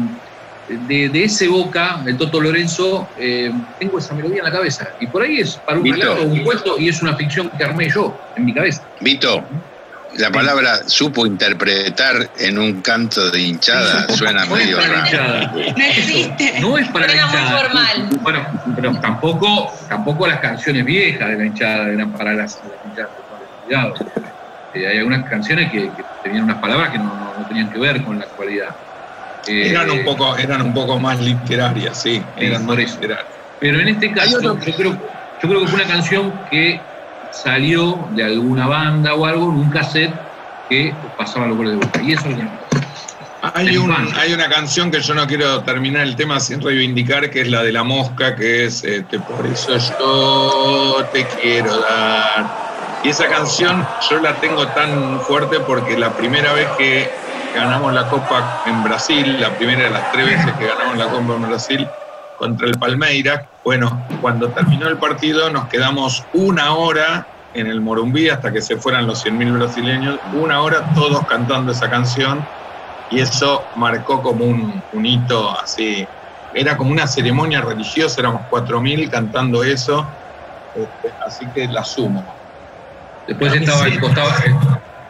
de, 0.89 1.25
ese 1.25 1.49
Boca, 1.49 2.03
el 2.07 2.17
Toto 2.17 2.41
Lorenzo, 2.41 3.09
eh, 3.19 3.53
tengo 3.79 3.99
esa 3.99 4.15
melodía 4.15 4.39
en 4.39 4.45
la 4.45 4.53
cabeza. 4.53 4.89
Y 5.01 5.07
por 5.07 5.23
ahí 5.23 5.41
es 5.41 5.57
para 5.57 5.79
un 5.79 5.91
relato, 5.91 6.23
un 6.25 6.43
cuento, 6.45 6.79
y 6.79 6.89
es 6.89 7.01
una 7.03 7.15
ficción 7.17 7.51
que 7.57 7.65
armé 7.65 7.89
yo 7.91 8.19
en 8.37 8.45
mi 8.45 8.53
cabeza. 8.53 8.83
Vito, 9.01 9.45
la 10.17 10.31
palabra 10.31 10.89
supo 10.89 11.27
interpretar 11.27 12.31
en 12.39 12.59
un 12.59 12.81
canto 12.81 13.31
de 13.31 13.41
hinchada 13.41 14.09
suena 14.09 14.47
medio 14.47 14.79
raro. 14.81 15.53
No 15.53 15.85
existe. 15.85 16.61
No 16.61 16.79
es 16.79 16.89
para 16.89 17.07
la 17.07 17.15
hinchada. 17.15 17.59
formal. 17.59 18.09
Bueno, 18.23 18.47
pero 18.75 19.01
tampoco, 19.01 19.73
tampoco 19.89 20.27
las 20.27 20.41
canciones 20.41 20.85
viejas 20.85 21.29
de 21.29 21.37
la 21.37 21.47
hinchada 21.47 21.89
eran 21.89 22.13
para 22.13 22.33
las, 22.35 22.59
hinchadas. 22.87 24.01
Eh, 24.75 24.87
hay 24.87 24.99
algunas 24.99 25.29
canciones 25.29 25.71
que, 25.71 25.91
tenían 26.23 26.45
unas 26.45 26.59
palabras 26.59 26.91
que 26.91 26.99
no 26.99 27.47
tenían 27.49 27.71
que 27.71 27.79
ver 27.79 28.03
con 28.03 28.19
la 28.19 28.25
actualidad. 28.25 28.75
Eh, 29.47 29.71
eran, 29.71 29.91
un 29.91 30.05
poco, 30.05 30.37
eran 30.37 30.63
un 30.63 30.75
poco 30.75 30.99
más 30.99 31.21
literarias, 31.21 32.03
sí, 32.03 32.23
eran 32.37 32.67
más 32.67 32.77
literarias. 32.77 33.27
Pero 33.61 33.81
en 33.81 33.89
este 33.89 34.13
caso, 34.13 34.41
yo 34.41 34.57
creo, 34.59 34.93
yo 35.43 35.49
creo 35.49 35.61
que 35.61 35.67
fue 35.67 35.81
una 35.81 35.89
canción 35.89 36.33
que 36.51 36.81
salió 37.43 38.09
de 38.11 38.25
alguna 38.25 38.67
banda 38.67 39.15
o 39.15 39.25
algo 39.27 39.51
en 39.51 39.59
un 39.59 39.71
cassette 39.71 40.15
que 40.69 40.95
pasaba 41.17 41.47
los 41.47 41.57
goles 41.57 41.79
de 41.79 41.87
boca. 41.87 42.03
Y 42.03 42.13
eso 42.13 42.29
es 42.29 42.37
hay, 43.41 43.69
hay 44.17 44.33
una 44.33 44.49
canción 44.49 44.91
que 44.91 45.01
yo 45.01 45.15
no 45.15 45.27
quiero 45.27 45.63
terminar 45.63 46.03
el 46.03 46.17
tema 46.17 46.41
sin 46.41 46.61
reivindicar, 46.61 47.31
que 47.31 47.43
es 47.43 47.49
la 47.49 47.63
de 47.63 47.71
la 47.71 47.85
mosca, 47.85 48.35
que 48.35 48.65
es 48.65 48.83
este, 48.83 49.21
Por 49.21 49.47
eso 49.47 49.77
yo 49.79 51.05
te 51.13 51.25
quiero 51.41 51.79
dar. 51.81 52.47
Y 53.05 53.11
esa 53.11 53.29
canción 53.29 53.87
yo 54.11 54.19
la 54.19 54.35
tengo 54.41 54.67
tan 54.69 55.21
fuerte 55.21 55.61
porque 55.61 55.97
la 55.97 56.13
primera 56.15 56.53
vez 56.53 56.67
que 56.77 57.09
ganamos 57.55 57.93
la 57.95 58.09
Copa 58.09 58.65
en 58.67 58.83
Brasil, 58.83 59.41
la 59.41 59.57
primera 59.57 59.85
de 59.85 59.91
las 59.91 60.11
tres 60.11 60.27
veces 60.27 60.53
que 60.59 60.67
ganamos 60.67 60.99
la 60.99 61.07
Copa 61.07 61.35
en 61.35 61.43
Brasil 61.49 61.89
contra 62.39 62.67
el 62.69 62.79
Palmeiras. 62.79 63.43
Bueno, 63.65 64.05
cuando 64.21 64.49
terminó 64.49 64.89
el 64.89 64.97
partido 64.97 65.51
nos 65.51 65.69
quedamos 65.69 66.25
una 66.33 66.73
hora 66.75 67.27
en 67.55 67.67
el 67.67 67.81
Morumbí 67.81 68.29
hasta 68.29 68.53
que 68.53 68.63
se 68.63 68.77
fueran 68.77 69.07
los 69.07 69.25
100.000 69.25 69.59
brasileños, 69.59 70.19
una 70.33 70.61
hora 70.61 70.85
todos 70.95 71.27
cantando 71.27 71.73
esa 71.73 71.91
canción 71.91 72.45
y 73.11 73.21
eso 73.21 73.65
marcó 73.77 74.23
como 74.23 74.45
un, 74.45 74.83
un 74.93 75.07
hito 75.07 75.59
así. 75.59 76.07
Era 76.55 76.77
como 76.77 76.91
una 76.91 77.07
ceremonia 77.07 77.61
religiosa, 77.61 78.21
éramos 78.21 78.43
4.000 78.51 79.11
cantando 79.11 79.65
eso, 79.65 80.07
este, 80.75 81.13
así 81.27 81.47
que 81.55 81.67
la 81.69 81.85
sumo. 81.85 82.25
Después 83.27 83.55
estaba, 83.55 83.85
costaba, 84.01 84.37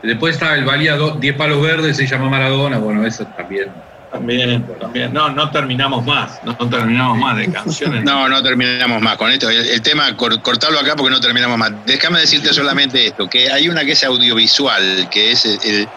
Después 0.02 0.34
está 0.34 0.54
el 0.54 0.64
valía 0.64 0.96
10 0.96 1.36
palos 1.36 1.60
verdes, 1.60 1.96
se 1.96 2.06
llama 2.06 2.28
Maradona, 2.28 2.78
bueno, 2.78 3.04
eso 3.04 3.24
también. 3.36 3.68
También, 4.10 4.66
también. 4.80 5.12
No, 5.12 5.28
no 5.30 5.50
terminamos 5.50 6.04
más, 6.06 6.42
no, 6.42 6.56
terminamos 6.56 7.18
más 7.18 7.36
de 7.36 7.52
canciones. 7.52 8.04
No, 8.04 8.28
no 8.28 8.42
terminamos 8.42 9.02
más 9.02 9.16
con 9.16 9.30
esto. 9.30 9.50
El, 9.50 9.82
tema, 9.82 10.16
cortarlo 10.16 10.80
acá 10.80 10.96
porque 10.96 11.10
no 11.10 11.20
terminamos 11.20 11.58
más. 11.58 11.72
Déjame 11.84 12.20
decirte 12.20 12.52
solamente 12.54 13.08
esto, 13.08 13.28
que 13.28 13.50
hay 13.50 13.68
una 13.68 13.84
que 13.84 13.92
es 13.92 14.04
audiovisual, 14.04 15.08
que 15.10 15.32
es 15.32 15.44
el, 15.44 15.88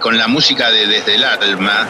con 0.00 0.18
la 0.18 0.26
música 0.26 0.70
de 0.70 0.86
Desde 0.86 1.14
el 1.14 1.24
Alma, 1.24 1.86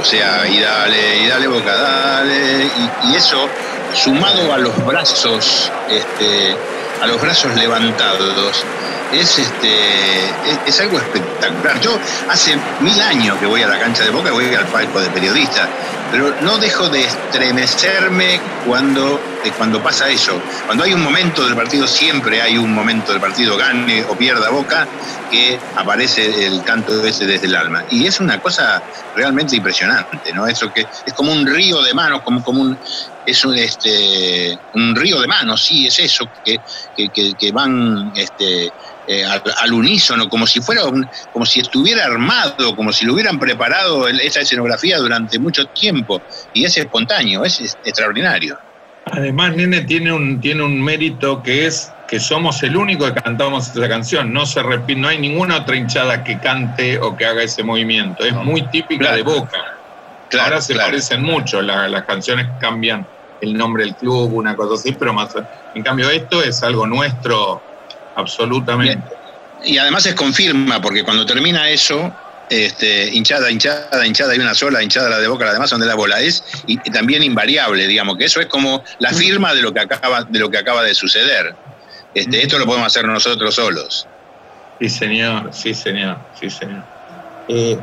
o 0.00 0.04
sea, 0.04 0.48
y 0.48 0.58
dale, 0.60 1.24
y 1.24 1.28
dale 1.28 1.46
boca, 1.46 1.74
dale, 1.76 2.64
y, 2.64 3.12
y 3.12 3.16
eso 3.16 3.48
sumado 3.94 4.52
a 4.52 4.58
los 4.58 4.86
brazos, 4.86 5.70
este, 5.88 6.56
a 7.00 7.06
los 7.06 7.20
brazos 7.20 7.54
levantados, 7.56 8.64
es, 9.12 9.38
este, 9.38 10.30
es, 10.66 10.80
algo 10.80 10.98
espectacular. 10.98 11.80
Yo 11.80 11.98
hace 12.28 12.56
mil 12.80 13.00
años 13.00 13.38
que 13.38 13.46
voy 13.46 13.62
a 13.62 13.68
la 13.68 13.78
cancha 13.78 14.04
de 14.04 14.10
Boca, 14.10 14.30
voy 14.30 14.54
al 14.54 14.66
palco 14.66 15.00
de 15.00 15.08
periodista, 15.10 15.68
pero 16.10 16.34
no 16.42 16.58
dejo 16.58 16.88
de 16.88 17.04
estremecerme 17.04 18.40
cuando, 18.66 19.20
cuando 19.56 19.82
pasa 19.82 20.08
eso. 20.08 20.40
Cuando 20.66 20.84
hay 20.84 20.92
un 20.92 21.02
momento 21.02 21.44
del 21.44 21.54
partido, 21.54 21.86
siempre 21.86 22.42
hay 22.42 22.58
un 22.58 22.72
momento 22.72 23.12
del 23.12 23.20
partido, 23.20 23.56
gane 23.56 24.04
o 24.04 24.16
pierda 24.16 24.50
Boca, 24.50 24.86
que 25.30 25.58
aparece 25.76 26.46
el 26.46 26.62
canto 26.64 27.04
ese 27.04 27.26
desde 27.26 27.46
el 27.46 27.54
alma. 27.54 27.84
Y 27.90 28.06
es 28.06 28.20
una 28.20 28.40
cosa 28.40 28.82
realmente 29.14 29.56
impresionante, 29.56 30.32
¿no? 30.32 30.46
Eso 30.46 30.72
que 30.72 30.86
es 31.06 31.12
como 31.14 31.32
un 31.32 31.46
río 31.46 31.82
de 31.82 31.94
manos, 31.94 32.22
como, 32.22 32.42
como 32.42 32.62
un, 32.62 32.78
es 33.24 33.44
un, 33.44 33.56
este, 33.56 34.58
un 34.74 34.96
río 34.96 35.20
de 35.20 35.26
manos, 35.26 35.64
sí, 35.64 35.86
es 35.86 35.98
eso, 35.98 36.28
que, 36.44 36.58
que, 36.96 37.34
que 37.34 37.52
van 37.52 38.12
este, 38.16 38.72
eh, 39.12 39.24
al, 39.24 39.72
unísono, 39.72 40.28
como 40.28 40.46
si 40.46 40.60
fuera 40.60 40.82
como 41.32 41.44
si 41.44 41.58
estuviera 41.58 42.04
armado, 42.04 42.76
como 42.76 42.92
si 42.92 43.04
lo 43.04 43.14
hubieran 43.14 43.40
preparado 43.40 44.06
esa 44.06 44.38
escenografía 44.38 44.98
durante 44.98 45.36
mucho 45.40 45.66
tiempo. 45.66 45.99
Y 46.54 46.64
es 46.64 46.76
espontáneo, 46.76 47.44
es, 47.44 47.76
extraordinario. 47.84 48.58
Además, 49.06 49.56
Nene 49.56 49.82
tiene 49.82 50.12
un, 50.12 50.40
tiene 50.40 50.62
un 50.62 50.80
mérito 50.80 51.42
que 51.42 51.66
es 51.66 51.92
que 52.06 52.18
somos 52.18 52.62
el 52.62 52.76
único 52.76 53.06
que 53.06 53.20
cantamos 53.20 53.68
esa 53.68 53.88
canción. 53.88 54.32
No 54.32 54.44
se 54.44 54.62
repite, 54.62 55.00
no 55.00 55.08
hay 55.08 55.18
ninguna 55.18 55.58
otra 55.58 55.76
hinchada 55.76 56.24
que 56.24 56.38
cante 56.38 56.98
o 56.98 57.16
que 57.16 57.24
haga 57.24 57.42
ese 57.42 57.62
movimiento. 57.62 58.24
Es 58.24 58.34
muy 58.34 58.62
típica 58.68 59.14
de 59.14 59.22
Boca. 59.22 59.76
Ahora 60.38 60.60
se 60.60 60.74
parecen 60.74 61.22
mucho, 61.22 61.60
las 61.62 62.04
canciones 62.04 62.46
cambian 62.60 63.06
el 63.40 63.54
nombre 63.54 63.84
del 63.84 63.94
club, 63.94 64.32
una 64.34 64.54
cosa 64.54 64.74
así, 64.74 64.92
pero 64.92 65.12
más. 65.12 65.30
En 65.74 65.82
cambio, 65.82 66.10
esto 66.10 66.42
es 66.42 66.62
algo 66.62 66.86
nuestro 66.86 67.62
absolutamente. 68.16 69.16
Y, 69.64 69.78
además 69.78 70.06
es 70.06 70.14
confirma, 70.14 70.80
porque 70.80 71.04
cuando 71.04 71.26
termina 71.26 71.68
eso, 71.68 72.12
este, 72.50 73.14
hinchada, 73.14 73.48
hinchada, 73.48 74.04
hinchada, 74.04 74.32
hay 74.32 74.40
una 74.40 74.54
sola, 74.54 74.82
hinchada 74.82 75.08
la 75.08 75.18
de 75.18 75.28
boca, 75.28 75.44
la 75.44 75.52
demás 75.52 75.70
son 75.70 75.80
de 75.80 75.86
la 75.86 75.94
bola, 75.94 76.20
es 76.20 76.44
y, 76.66 76.76
también 76.90 77.22
invariable, 77.22 77.86
digamos, 77.86 78.18
que 78.18 78.24
eso 78.24 78.40
es 78.40 78.46
como 78.46 78.82
la 78.98 79.12
firma 79.12 79.54
de 79.54 79.62
lo 79.62 79.72
que 79.72 79.80
acaba 79.80 80.24
de, 80.24 80.38
lo 80.38 80.50
que 80.50 80.58
acaba 80.58 80.82
de 80.82 80.92
suceder. 80.92 81.54
Este, 82.12 82.42
esto 82.42 82.58
lo 82.58 82.66
podemos 82.66 82.88
hacer 82.88 83.06
nosotros 83.06 83.54
solos. 83.54 84.08
Sí, 84.80 84.88
señor, 84.88 85.50
sí, 85.52 85.72
señor, 85.74 86.18
sí, 86.40 86.50
señor. 86.50 86.82
Eh, 87.46 87.78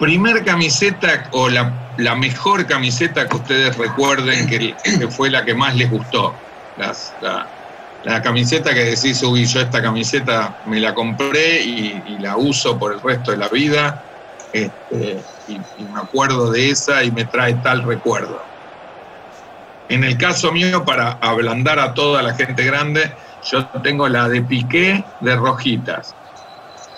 primer 0.00 0.44
camiseta 0.44 1.28
o 1.30 1.48
la, 1.48 1.72
mejor 2.16 2.66
camiseta 2.66 3.28
que 3.28 3.36
ustedes 3.36 3.76
recuerden 3.76 4.48
que, 4.48 4.74
fue 5.10 5.30
la 5.30 5.44
que 5.44 5.54
más 5.54 5.76
les 5.76 5.88
gustó. 5.88 6.34
Las, 6.76 7.14
la 7.20 7.46
camiseta 8.22 8.74
que 8.74 8.84
decís, 8.84 9.22
uy, 9.22 9.46
yo 9.46 9.60
esta 9.60 9.80
camiseta 9.80 10.58
me 10.66 10.78
la 10.78 10.94
compré 10.94 11.62
y, 11.62 12.18
la 12.20 12.36
uso 12.36 12.78
por 12.78 12.92
el 12.92 13.00
resto 13.00 13.30
de 13.30 13.36
la 13.38 13.48
vida, 13.48 14.02
este, 14.52 15.20
y, 15.48 15.58
me 15.84 16.00
acuerdo 16.00 16.50
de 16.50 16.70
esa 16.70 17.02
y 17.02 17.10
me 17.10 17.24
trae 17.24 17.54
tal 17.54 17.82
recuerdo. 17.82 18.42
En 19.88 20.04
el 20.04 20.16
caso 20.16 20.52
mío, 20.52 20.84
para 20.84 21.12
ablandar 21.12 21.78
a 21.78 21.94
toda 21.94 22.22
la 22.22 22.34
gente 22.34 22.64
grande, 22.64 23.12
yo 23.50 23.66
tengo 23.82 24.08
la 24.08 24.28
de 24.28 24.42
Piqué 24.42 25.04
de 25.20 25.36
Rojitas. 25.36 26.14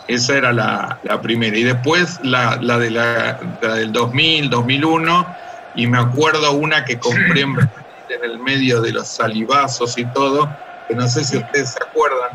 Esa 0.07 0.37
era 0.37 0.53
la, 0.53 0.99
primera. 1.23 1.57
Y 1.57 1.65
después 1.65 2.21
la, 2.23 2.57
de 2.57 2.91
la, 2.91 3.41
del 3.61 3.93
2000, 3.93 4.51
2001, 4.51 5.27
y 5.75 5.87
me 5.89 5.99
acuerdo 5.99 6.53
una 6.53 6.85
que 6.85 6.99
compré 6.99 7.43
en 7.43 8.25
el 8.25 8.39
medio 8.39 8.81
de 8.81 8.93
los 8.93 9.09
salivazos 9.09 9.99
y 9.99 10.05
todo, 10.07 10.49
que 10.89 10.95
no 10.95 11.09
sé 11.09 11.25
si 11.25 11.37
ustedes 11.37 11.71
se 11.71 11.83
acuerdan, 11.83 12.31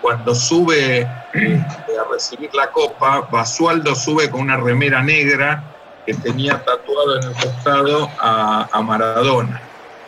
cuando 0.00 0.34
sube 0.34 1.00
eh, 1.34 1.64
a 2.00 2.12
recibir 2.12 2.50
la 2.54 2.70
copa, 2.70 3.28
Basualdo 3.30 3.94
sube 3.94 4.30
con 4.30 4.40
una 4.40 4.56
remera 4.56 5.02
negra 5.02 5.62
que 6.06 6.14
tenía 6.14 6.58
tatuado 6.64 7.20
en 7.20 7.28
el 7.28 7.34
costado 7.34 8.08
a, 8.18 8.80
Maradona, 8.82 9.60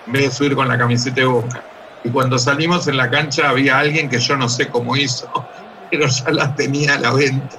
en 0.07 0.13
vez 0.13 0.23
de 0.23 0.31
subir 0.31 0.55
con 0.55 0.69
la 0.69 0.79
camiseta 0.79 1.17
de 1.17 1.27
boca. 1.27 1.63
Y 2.05 2.11
cuando 2.11 2.39
salimos 2.39 2.89
en 2.89 2.97
la 2.97 3.11
cancha 3.11 3.51
había 3.51 3.79
alguien 3.79 4.09
que 4.09 4.19
yo 4.19 4.37
no 4.37 4.49
sé 4.49 4.69
cómo 4.69 4.97
hizo, 4.97 5.29
pero 5.91 6.07
ya 6.07 6.31
la 6.31 6.55
tenía 6.55 6.95
a 6.95 6.99
la 6.99 7.13
venta. 7.13 7.57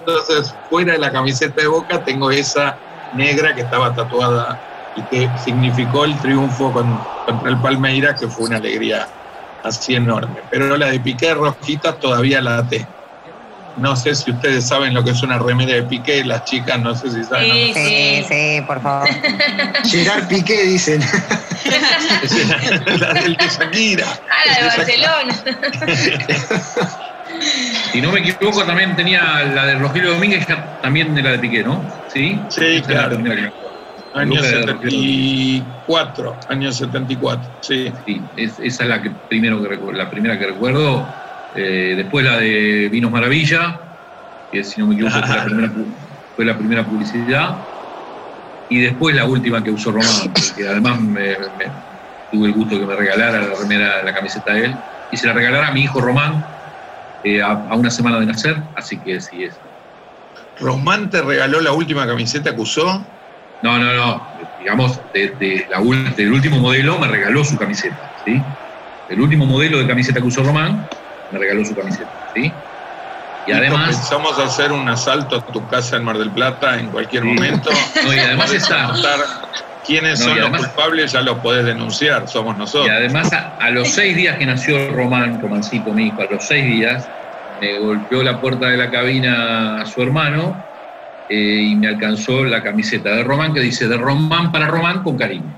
Entonces, 0.00 0.54
fuera 0.70 0.94
de 0.94 0.98
la 0.98 1.12
camiseta 1.12 1.60
de 1.60 1.68
boca, 1.68 2.02
tengo 2.02 2.30
esa 2.30 2.76
negra 3.14 3.54
que 3.54 3.60
estaba 3.60 3.94
tatuada 3.94 4.58
y 4.96 5.02
que 5.02 5.30
significó 5.44 6.06
el 6.06 6.18
triunfo 6.18 6.72
contra 6.72 7.50
el 7.50 7.60
Palmeiras, 7.60 8.18
que 8.18 8.26
fue 8.26 8.46
una 8.46 8.56
alegría 8.56 9.06
así 9.64 9.94
enorme. 9.94 10.36
Pero 10.50 10.76
la 10.76 10.86
de 10.86 11.00
Piqué 11.00 11.34
rojita 11.34 11.94
todavía 11.96 12.40
la 12.40 12.66
tengo. 12.66 12.86
No 13.76 13.96
sé 13.96 14.14
si 14.14 14.30
ustedes 14.30 14.66
saben 14.66 14.92
lo 14.94 15.04
que 15.04 15.10
es 15.10 15.22
una 15.22 15.38
remera 15.38 15.74
de 15.74 15.82
Piqué, 15.84 16.24
las 16.24 16.44
chicas 16.44 16.78
no 16.80 16.94
sé 16.94 17.10
si 17.10 17.24
saben. 17.24 17.50
Sí, 17.52 17.72
sí, 17.74 18.24
sí, 18.28 18.60
por 18.66 18.82
favor. 18.82 19.08
Llegar 19.90 20.28
Piqué, 20.28 20.64
dicen. 20.64 21.00
la 22.98 23.14
del 23.14 23.36
de 23.36 23.48
Shakira. 23.48 24.06
Ah, 24.28 24.46
la 24.46 24.54
de 24.58 24.64
Barcelona. 24.76 25.44
si 27.92 28.00
no 28.00 28.12
me 28.12 28.20
equivoco, 28.20 28.64
también 28.64 28.96
tenía 28.96 29.44
la 29.54 29.66
de 29.66 29.76
Rogelio 29.76 30.12
Domínguez, 30.12 30.46
también 30.82 31.14
de 31.14 31.22
la 31.22 31.30
de 31.30 31.38
Piqué, 31.38 31.62
¿no? 31.62 31.82
Sí, 32.12 32.38
sí, 32.48 32.82
claro. 32.86 33.18
Año 34.12 34.42
74, 34.42 36.36
año 36.48 36.72
74, 36.72 37.50
sí. 37.60 37.92
sí 38.04 38.20
esa 38.36 38.64
es 38.64 38.80
la, 38.80 39.00
que 39.00 39.10
primero 39.28 39.62
que 39.62 39.78
la 39.92 40.10
primera 40.10 40.36
que 40.38 40.46
recuerdo. 40.46 41.06
Eh, 41.54 41.94
después 41.96 42.24
la 42.24 42.38
de 42.38 42.88
Vinos 42.90 43.10
Maravilla, 43.10 43.80
que 44.50 44.64
si 44.64 44.80
no 44.80 44.88
me 44.88 44.94
equivoco 44.94 45.14
fue, 46.34 46.44
la 46.44 46.56
primera, 46.58 46.84
publicidad. 46.84 47.56
Y 48.68 48.80
después 48.80 49.14
la 49.14 49.24
última 49.26 49.62
que 49.62 49.70
usó 49.70 49.92
Román, 49.92 50.32
que 50.56 50.66
además 50.66 50.98
tuve 52.32 52.48
el 52.48 52.54
gusto 52.54 52.78
que 52.78 52.86
me 52.86 52.96
regalara 52.96 53.40
la 53.40 53.54
remera, 53.54 54.02
la 54.02 54.14
camiseta 54.14 54.54
de 54.54 54.66
él. 54.66 54.74
Y 55.12 55.16
se 55.16 55.26
la 55.28 55.32
regalara 55.32 55.68
a 55.68 55.72
mi 55.72 55.82
hijo 55.82 56.00
Román 56.00 56.44
eh, 57.22 57.42
a, 57.42 57.50
a, 57.50 57.74
una 57.74 57.90
semana 57.90 58.18
de 58.18 58.26
nacer, 58.26 58.56
así 58.74 58.96
que 58.98 59.20
sí 59.20 59.44
es. 59.44 59.54
¿Román 60.58 61.10
te 61.10 61.22
regaló 61.22 61.60
la 61.60 61.72
última 61.72 62.06
camiseta 62.06 62.54
que 62.54 62.60
usó? 62.60 63.04
No, 63.62 63.78
no, 63.78 63.92
no. 63.92 64.26
Digamos, 64.58 65.00
de, 65.12 65.66
la, 65.70 65.80
del 65.80 66.32
último 66.32 66.58
modelo 66.58 66.98
me 66.98 67.08
regaló 67.08 67.44
su 67.44 67.56
camiseta, 67.56 68.12
¿sí? 68.24 68.40
El 69.08 69.20
último 69.20 69.46
modelo 69.46 69.78
de 69.78 69.86
camiseta 69.86 70.20
que 70.20 70.26
usó 70.26 70.42
Román 70.42 70.86
me 71.32 71.38
regaló 71.38 71.64
su 71.64 71.74
camiseta, 71.74 72.30
¿sí? 72.34 72.52
Y 73.46 73.52
además. 73.52 73.96
Pensamos 73.96 74.38
hacer 74.38 74.72
un 74.72 74.88
asalto 74.88 75.36
a 75.36 75.46
tu 75.46 75.66
casa 75.68 75.96
en 75.96 76.04
Mar 76.04 76.18
del 76.18 76.30
Plata 76.30 76.78
en 76.78 76.88
cualquier 76.88 77.24
momento. 77.24 77.70
No, 78.04 78.14
y 78.14 78.18
además 78.18 78.52
está. 78.52 78.92
quiénes 79.86 80.20
son 80.20 80.38
los 80.38 80.50
culpables, 80.50 81.12
ya 81.12 81.20
los 81.20 81.38
podés 81.38 81.64
denunciar, 81.64 82.28
somos 82.28 82.56
nosotros. 82.56 82.86
Y 82.86 82.90
además, 82.90 83.30
a, 83.32 83.70
los 83.70 83.88
seis 83.88 84.16
días 84.16 84.36
que 84.38 84.46
nació 84.46 84.90
Román, 84.90 85.40
Romancito, 85.40 85.92
mi 85.92 86.06
hijo, 86.06 86.22
a 86.22 86.26
los 86.32 86.44
seis 86.44 86.64
días, 86.64 87.08
me 87.60 87.78
golpeó 87.78 88.22
la 88.22 88.40
puerta 88.40 88.66
de 88.66 88.76
la 88.76 88.90
cabina 88.90 89.82
a 89.82 89.86
su 89.86 90.02
hermano 90.02 90.69
eh, 91.30 91.68
y 91.70 91.76
me 91.76 91.86
alcanzó 91.86 92.44
la 92.44 92.60
camiseta 92.60 93.10
de 93.10 93.22
Román 93.22 93.54
que 93.54 93.60
dice 93.60 93.86
de 93.86 93.96
Román 93.96 94.50
para 94.50 94.66
Román 94.66 95.04
con 95.04 95.16
cariño. 95.16 95.54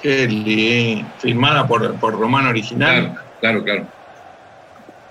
Qué 0.00 0.28
lindo. 0.28 1.08
Filmada 1.18 1.66
por, 1.66 1.96
por 1.96 2.16
Román 2.18 2.46
original. 2.46 3.20
Claro, 3.40 3.64
claro, 3.64 3.86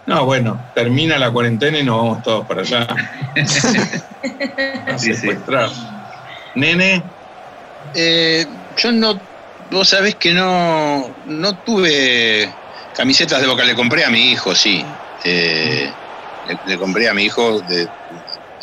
No, 0.06 0.26
bueno, 0.26 0.60
termina 0.74 1.18
la 1.18 1.32
cuarentena 1.32 1.80
y 1.80 1.84
nos 1.84 1.98
vamos 1.98 2.24
todos 2.24 2.48
para 2.48 2.62
allá. 2.62 2.88
a 4.88 4.98
secuestrar. 4.98 5.70
Nene. 6.56 7.04
Eh, 7.94 8.46
yo 8.78 8.92
no, 8.94 9.20
vos 9.70 9.90
sabés 9.90 10.16
que 10.16 10.34
no, 10.34 11.14
no 11.26 11.56
tuve 11.58 12.50
camisetas 12.96 13.42
de 13.42 13.48
boca, 13.48 13.66
le 13.66 13.76
compré 13.76 14.06
a 14.06 14.10
mi 14.10 14.32
hijo, 14.32 14.56
sí. 14.56 14.84
Eh, 15.24 15.92
le, 16.66 16.78
compré 16.78 17.10
a 17.10 17.14
mi 17.14 17.24
hijo 17.24 17.60
de, 17.62 17.88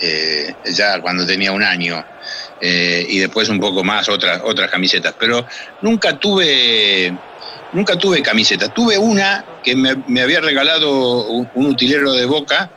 eh, 0.05 0.53
ya 0.65 1.01
cuando 1.01 1.25
tenía 1.25 1.53
un 1.53 1.63
año, 1.63 2.05
eh, 2.61 3.07
y 3.09 3.21
después 3.21 3.49
un 3.49 3.61
poco 3.61 3.85
más 3.85 4.09
otras, 4.09 4.41
otras 4.45 4.69
camisetas, 4.69 5.15
pero 5.17 5.47
nunca 5.81 6.19
tuve, 6.19 7.17
nunca 7.73 7.97
tuve 7.97 8.21
camiseta. 8.21 8.69
Tuve 8.69 8.99
una 8.99 9.45
que 9.63 9.77
me, 9.77 10.21
había 10.21 10.41
regalado 10.41 11.27
un, 11.29 11.67
utilero 11.67 12.13
de 12.15 12.25
boca, 12.25 12.69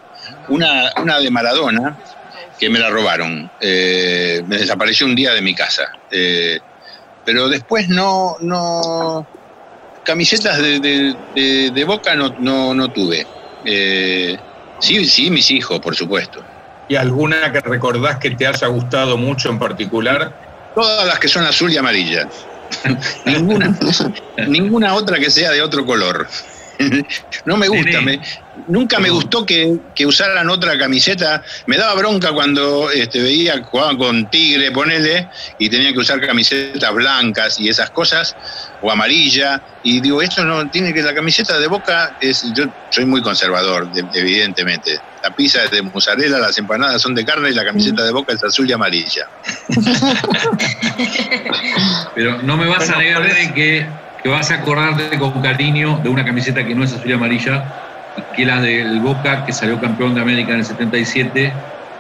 una, 0.50 0.92
una 1.02 1.20
de 1.20 1.32
Maradona, 1.32 1.98
que 2.60 2.70
me 2.70 2.78
la 2.78 2.92
robaron. 2.92 3.50
Eh, 3.60 4.44
me 4.46 4.60
desapareció 4.60 5.08
un 5.08 5.16
día 5.16 5.34
de 5.34 5.42
mi 5.42 5.56
casa. 5.56 5.92
Pero 7.26 7.50
después 7.50 7.90
no, 7.90 8.38
no, 8.40 9.26
camisetas 10.04 10.60
de, 10.60 11.84
Boca 11.88 12.14
no, 12.14 12.36
no, 12.38 12.76
no 12.76 12.92
tuve. 12.92 13.26
Sí, 14.80 15.06
sí, 15.06 15.32
mis 15.32 15.50
hijos, 15.50 15.80
por 15.80 15.96
supuesto. 15.96 16.44
¿Y 16.88 16.96
alguna 16.96 17.52
que 17.52 17.62
recordás 17.62 18.18
que 18.18 18.32
te 18.32 18.46
haya 18.46 18.68
gustado 18.68 19.18
mucho 19.18 19.50
en 19.50 19.60
particular? 19.60 20.34
Todas 20.76 21.08
las 21.08 21.20
que 21.20 21.28
son 21.28 21.44
azul 21.46 21.72
y 21.72 21.78
amarilla. 21.78 22.28
ninguna, 23.26 23.78
ninguna 24.48 24.94
otra 24.94 25.18
que 25.18 25.30
sea 25.30 25.52
de 25.52 25.62
otro 25.62 25.86
color. 25.86 26.28
no 27.46 27.58
me 27.58 27.68
gusta, 27.68 28.02
me, 28.02 28.20
nunca 28.68 29.00
me 29.00 29.10
gustó 29.10 29.46
que, 29.46 29.80
usaran 30.06 30.50
otra 30.50 30.78
camiseta. 30.78 31.44
Me 31.66 31.78
daba 31.78 31.96
bronca 31.96 32.32
cuando 32.32 32.90
este, 32.92 33.22
veía 33.22 33.62
jugaban 33.64 33.98
con 33.98 34.30
Tigre, 34.30 34.72
ponele, 34.72 35.30
y 35.60 35.70
tenía 35.70 35.94
que 35.94 36.00
usar 36.00 36.26
camisetas 36.26 36.94
blancas 36.94 37.60
y 37.60 37.70
esas 37.70 37.90
cosas, 37.90 38.36
o 38.82 38.92
amarilla. 38.92 39.62
Y 39.84 40.02
digo, 40.02 40.22
esto 40.22 40.44
no 40.44 40.70
tiene 40.70 40.94
que 40.94 41.02
la 41.02 41.14
camiseta 41.14 41.60
de 41.60 41.68
Boca 41.68 42.18
es. 42.22 42.54
Yo 42.54 42.66
soy 42.90 43.06
muy 43.06 43.22
conservador, 43.22 43.90
evidentemente. 44.14 45.00
La 45.24 45.36
pizza 45.36 45.64
es 45.64 45.72
de 45.72 45.82
mozzarella, 45.82 46.38
las 46.38 46.58
empanadas 46.60 47.02
son 47.02 47.16
de 47.16 47.26
carne 47.26 47.50
y 47.50 47.54
la 47.54 47.66
camiseta 47.66 48.04
de 48.04 48.12
Boca 48.12 48.34
es 48.34 48.44
azul 48.44 48.70
y 48.70 48.74
amarilla. 48.74 49.28
Pero 52.16 52.44
no 52.44 52.58
me 52.58 52.68
vas 52.68 52.88
a 52.92 52.98
negar, 52.98 53.24
de 53.24 53.54
que, 53.54 53.88
que 54.26 54.32
vas 54.32 54.50
a 54.50 54.56
acordarte 54.56 55.20
con 55.20 55.40
cariño 55.40 56.00
de 56.02 56.10
una 56.10 56.26
camiseta 56.26 56.66
que 56.66 56.74
no 56.74 56.84
es 56.84 56.92
azul 56.92 57.12
y 57.12 57.14
amarilla 57.14 57.64
que 58.36 58.44
la 58.44 58.60
del 58.60 59.00
Boca, 59.00 59.46
que 59.46 59.54
salió 59.54 59.80
campeón 59.80 60.16
de 60.16 60.22
América 60.22 60.54
en 60.54 60.62
el 60.62 60.66
77 60.66 61.54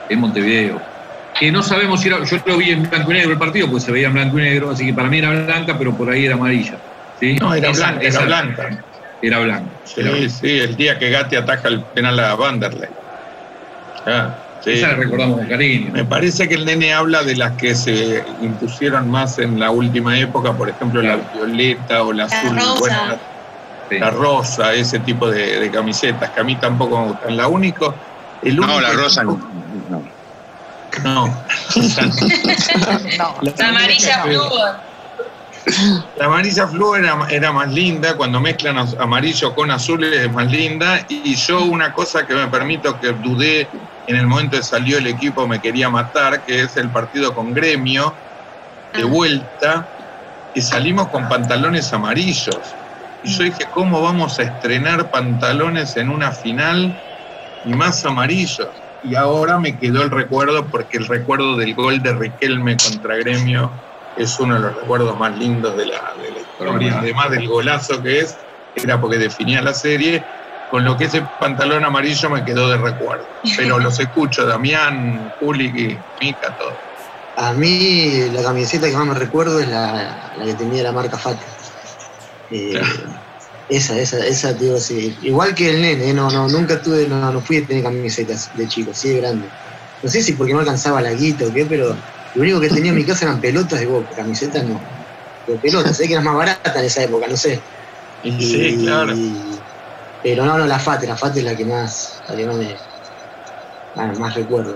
en 0.09 0.19
Montevideo. 0.19 0.81
Que 1.39 1.51
no 1.51 1.61
sabemos 1.61 2.01
si 2.01 2.07
era, 2.07 2.23
yo 2.23 2.38
lo 2.47 2.57
vi 2.57 2.71
en 2.71 2.89
blanco 2.89 3.11
y 3.11 3.13
negro 3.13 3.33
el 3.33 3.38
partido, 3.38 3.69
pues 3.69 3.83
se 3.83 3.91
veía 3.91 4.07
en 4.07 4.13
blanco 4.15 4.39
y 4.39 4.41
negro, 4.41 4.71
así 4.71 4.88
que 4.88 4.93
para 4.95 5.07
mí 5.07 5.19
era 5.19 5.29
blanca, 5.29 5.77
pero 5.77 5.95
por 5.95 6.09
ahí 6.09 6.25
era 6.25 6.33
amarilla. 6.33 6.77
¿sí? 7.19 7.35
No, 7.35 7.53
era 7.53 7.69
blanca, 7.71 8.01
era 8.01 8.19
blanca. 8.21 8.69
Era 9.21 9.39
blanca. 9.41 9.69
Sí, 9.83 10.27
sí, 10.27 10.59
el 10.61 10.75
día 10.75 10.97
que 10.97 11.11
Gatti 11.11 11.35
ataja 11.35 11.67
el 11.67 11.81
penal 11.81 12.19
a 12.19 12.33
Vanderlei. 12.33 12.89
Ah, 14.07 14.33
Esa 14.65 14.88
la 14.89 14.95
recordamos 14.95 15.39
con 15.39 15.47
cariño. 15.47 15.91
Me 15.91 16.06
parece 16.06 16.47
que 16.47 16.56
el 16.56 16.65
nene 16.65 16.93
habla 16.93 17.23
de 17.23 17.36
las 17.36 17.54
que 17.54 17.75
se 17.75 18.23
impusieron 18.41 19.10
más 19.10 19.38
en 19.38 19.60
la 19.60 19.69
última 19.69 20.17
época, 20.17 20.54
por 20.54 20.69
ejemplo, 20.69 21.01
la 21.01 21.17
violeta 21.17 22.04
o 22.04 22.13
la, 22.13 22.25
azul. 22.25 22.58
La 23.91 24.10
rosa, 24.10 24.73
ese 24.73 24.99
tipo 24.99 25.30
de, 25.30 25.69
camisetas, 25.71 26.32
que 26.32 26.39
a 26.39 26.43
mí 26.43 26.56
tampoco 26.56 26.99
me 26.99 27.08
gustan. 27.12 27.38
La 27.38 27.47
único, 27.47 27.93
el 28.41 28.56
no, 28.56 28.82
la 28.82 28.91
rosa 28.93 29.23
no. 29.23 29.39
No. 31.04 31.25
La, 33.41 33.67
amarilla 33.67 34.23
flúor. 34.23 34.75
La 36.17 36.25
amarilla 36.25 36.67
flúor 36.67 37.01
era, 37.30 37.51
más 37.51 37.73
linda, 37.73 38.15
cuando 38.15 38.39
mezclan 38.39 38.78
amarillo 38.99 39.54
con 39.54 39.71
azules 39.71 40.21
es 40.21 40.32
más 40.32 40.49
linda. 40.49 41.06
Y 41.10 41.36
yo 41.36 41.63
una 41.63 41.91
cosa 41.91 42.25
que 42.25 42.34
me 42.34 42.47
permito 42.47 42.99
que 42.99 43.12
dudé 43.12 43.67
en 44.07 44.17
el 44.17 44.27
momento 44.27 44.57
que 44.57 44.63
salió 44.63 44.97
el 44.97 45.07
equipo 45.07 45.47
me 45.47 45.59
quería 45.59 45.89
matar, 45.89 46.45
que 46.45 46.61
es 46.61 46.77
el 46.77 46.89
partido 46.89 47.33
con 47.33 47.53
gremio, 47.53 48.13
de 48.93 49.03
vuelta, 49.03 49.87
y 50.53 50.61
salimos 50.61 51.07
con 51.09 51.27
pantalones 51.27 51.91
amarillos. 51.93 52.59
Y 53.23 53.29
yo 53.29 53.43
dije, 53.43 53.65
¿cómo 53.73 54.01
vamos 54.01 54.39
a 54.39 54.43
estrenar 54.43 55.09
pantalones 55.09 55.97
en 55.97 56.09
una 56.09 56.31
final 56.31 56.97
y 57.65 57.73
más 57.73 58.05
amarillos? 58.05 58.69
Y 59.03 59.15
ahora 59.15 59.59
me 59.59 59.77
quedó 59.77 60.03
el 60.03 60.11
recuerdo, 60.11 60.65
porque 60.65 60.97
el 60.97 61.07
recuerdo 61.07 61.57
del 61.57 61.75
gol 61.75 62.01
de 62.01 62.13
Riquelme 62.13 62.77
contra 62.77 63.17
Gremio 63.17 63.71
es 64.15 64.39
uno 64.39 64.55
de 64.55 64.61
los 64.61 64.75
recuerdos 64.75 65.19
más 65.19 65.37
lindos 65.37 65.75
de 65.75 65.87
la, 65.87 66.13
historia. 66.39 66.99
Además 66.99 67.29
del 67.31 67.47
golazo 67.47 68.01
que 68.01 68.19
es, 68.19 68.37
era 68.75 68.99
porque 68.99 69.17
definía 69.17 69.61
la 69.61 69.73
serie. 69.73 70.23
Con 70.75 70.83
lo 70.83 70.97
que 70.97 71.05
ese 71.05 71.23
pantalón 71.39 71.85
amarillo 71.85 72.29
me 72.29 72.43
quedó 72.43 72.67
de 72.67 72.75
recuerdo. 72.75 73.25
Pero 73.55 73.79
los 73.79 73.97
escucho, 73.97 74.45
Damián, 74.45 75.33
Juli, 75.39 75.97
Mica, 76.19 76.53
todo. 76.57 76.73
A 77.38 77.53
mí 77.53 78.27
la 78.33 78.43
camiseta 78.43 78.89
que 78.89 78.97
más 78.97 79.07
me 79.07 79.13
recuerdo 79.13 79.61
es 79.61 79.69
la, 79.69 80.33
la 80.38 80.43
que 80.43 80.53
tenía 80.55 80.83
la 80.83 80.91
marca 80.91 81.17
Fati. 81.17 81.45
Eh, 82.51 82.81
esa, 83.69 83.97
esa, 83.97 84.27
esa, 84.27 84.51
digo, 84.51 84.77
sí. 84.77 85.17
Igual 85.21 85.55
que 85.55 85.69
el 85.69 85.81
nene, 85.81 86.13
no, 86.13 86.29
no, 86.29 86.49
nunca 86.49 86.81
tuve, 86.81 87.07
no, 87.07 87.31
no 87.31 87.39
fui 87.39 87.59
a 87.59 87.65
tener 87.65 87.81
camisetas 87.81 88.51
de 88.57 88.67
chico, 88.67 88.91
sí 88.93 89.13
de 89.13 89.21
grande. 89.21 89.47
No 90.03 90.09
sé 90.09 90.21
si 90.21 90.33
porque 90.33 90.51
no 90.51 90.59
alcanzaba 90.59 90.99
la 90.99 91.13
guita 91.13 91.45
o 91.45 91.53
qué, 91.53 91.65
pero 91.65 91.95
lo 92.35 92.41
único 92.41 92.59
que 92.59 92.67
tenía 92.67 92.91
en 92.91 92.97
mi 92.97 93.05
casa 93.05 93.23
eran 93.23 93.39
pelotas 93.39 93.79
de 93.79 93.85
boca, 93.85 94.09
camisetas 94.13 94.65
no. 94.65 94.81
Pero 95.45 95.57
pelotas, 95.61 95.95
sé 95.95 96.05
que 96.05 96.15
eran 96.15 96.25
más 96.25 96.35
baratas 96.35 96.75
en 96.75 96.83
esa 96.83 97.01
época, 97.01 97.27
no 97.29 97.38
sé. 97.38 97.61
sí, 98.23 98.77
claro. 98.83 99.15
Pero 100.25 100.43
no, 100.43 100.57
no, 100.57 100.65
la 100.65 100.79
FATE, 100.79 101.05
la 101.05 101.15
FATE 101.15 101.38
es 101.38 101.45
la 101.45 101.55
que 101.55 101.65
más, 101.65 102.19
la 102.27 102.35
que 102.35 102.47
más 102.47 102.55
me, 102.55 102.75
más 104.17 104.33
recuerdo. 104.33 104.75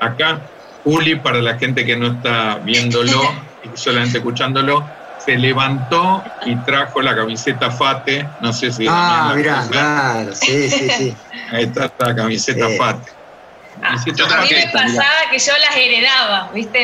Acá, 0.00 0.40
Juli, 0.82 1.14
para 1.14 1.40
la 1.40 1.56
gente 1.56 1.86
que 1.86 1.96
no 1.96 2.08
está 2.08 2.58
viéndolo 2.58 3.22
y 3.62 3.76
solamente 3.76 4.18
escuchándolo, 4.18 4.90
se 5.24 5.36
levantó 5.38 6.24
y 6.44 6.56
trajo 6.64 7.02
la 7.02 7.14
camiseta 7.14 7.70
Fate, 7.70 8.28
no 8.40 8.52
sé 8.52 8.72
si... 8.72 8.86
Ah, 8.88 9.32
mirá, 9.36 9.64
claro, 9.70 10.34
sí, 10.34 10.68
sí, 10.68 10.90
sí. 10.90 11.16
Ahí 11.52 11.66
está 11.66 11.92
la 11.96 12.16
camiseta 12.16 12.66
Fate. 12.76 13.12
a 13.80 13.92
mí 14.42 14.50
me 14.50 14.70
pasaba 14.72 15.30
que 15.30 15.38
yo 15.38 15.52
las 15.56 15.76
heredaba, 15.76 16.50
¿viste? 16.52 16.80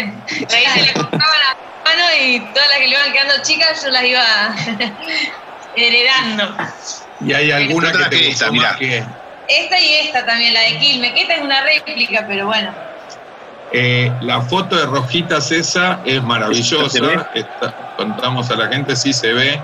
Ahí 0.55 0.65
se 0.75 0.83
le 0.85 0.93
compraban 0.93 1.39
la 1.41 1.91
mano 1.91 2.05
y 2.25 2.53
todas 2.53 2.69
las 2.69 2.79
que 2.79 2.85
le 2.87 2.91
iban 2.91 3.13
quedando 3.13 3.35
chicas 3.43 3.83
yo 3.83 3.91
las 3.91 4.05
iba 4.05 4.55
heredando. 5.75 6.57
Y 7.21 7.33
hay 7.33 7.51
alguna 7.51 7.93
que 7.93 8.05
te 8.17 8.27
gusta, 8.29 8.51
mira. 8.51 8.77
Que... 8.77 9.05
Esta 9.49 9.81
y 9.81 9.95
esta 10.07 10.27
también, 10.27 10.55
la 10.55 10.61
de 10.61 10.79
Quilme, 10.79 11.15
que 11.15 11.23
esta 11.23 11.35
es 11.35 11.43
una 11.43 11.63
réplica, 11.63 12.25
pero 12.27 12.47
bueno. 12.47 12.71
Eh, 13.73 14.13
la 14.21 14.41
foto 14.43 14.77
de 14.77 14.87
Rojitas 14.87 15.51
esa 15.53 16.01
es 16.05 16.23
maravillosa. 16.23 17.29
contamos 17.97 18.51
a 18.51 18.57
la 18.57 18.69
gente 18.69 18.97
si 18.97 19.13
se 19.13 19.33
ve. 19.33 19.61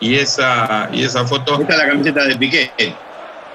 Y 0.00 0.16
esa, 0.16 0.88
y 0.92 1.04
esa 1.04 1.24
foto. 1.24 1.60
Esta 1.60 1.72
es 1.72 1.78
la 1.78 1.88
camiseta 1.88 2.24
de 2.24 2.36
Piqué. 2.36 2.72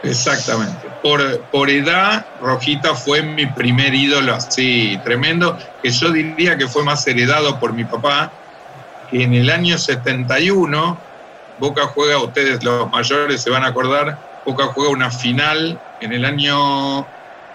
Exactamente. 0.03 0.87
Por, 1.03 1.41
por 1.51 1.69
edad, 1.69 2.25
Rojita 2.41 2.95
fue 2.95 3.21
mi 3.21 3.45
primer 3.45 3.93
ídolo 3.93 4.35
así 4.35 4.99
tremendo, 5.03 5.57
que 5.83 5.89
yo 5.89 6.11
diría 6.11 6.57
que 6.57 6.67
fue 6.67 6.83
más 6.83 7.05
heredado 7.05 7.59
por 7.59 7.73
mi 7.73 7.83
papá, 7.83 8.31
que 9.11 9.23
en 9.23 9.33
el 9.33 9.49
año 9.49 9.77
71, 9.77 10.97
Boca 11.59 11.87
juega, 11.87 12.17
ustedes 12.19 12.63
los 12.63 12.89
mayores 12.91 13.41
se 13.41 13.49
van 13.49 13.63
a 13.63 13.67
acordar, 13.67 14.17
Boca 14.45 14.67
juega 14.67 14.89
una 14.89 15.11
final 15.11 15.79
en 16.01 16.13
el 16.13 16.25
año 16.25 17.05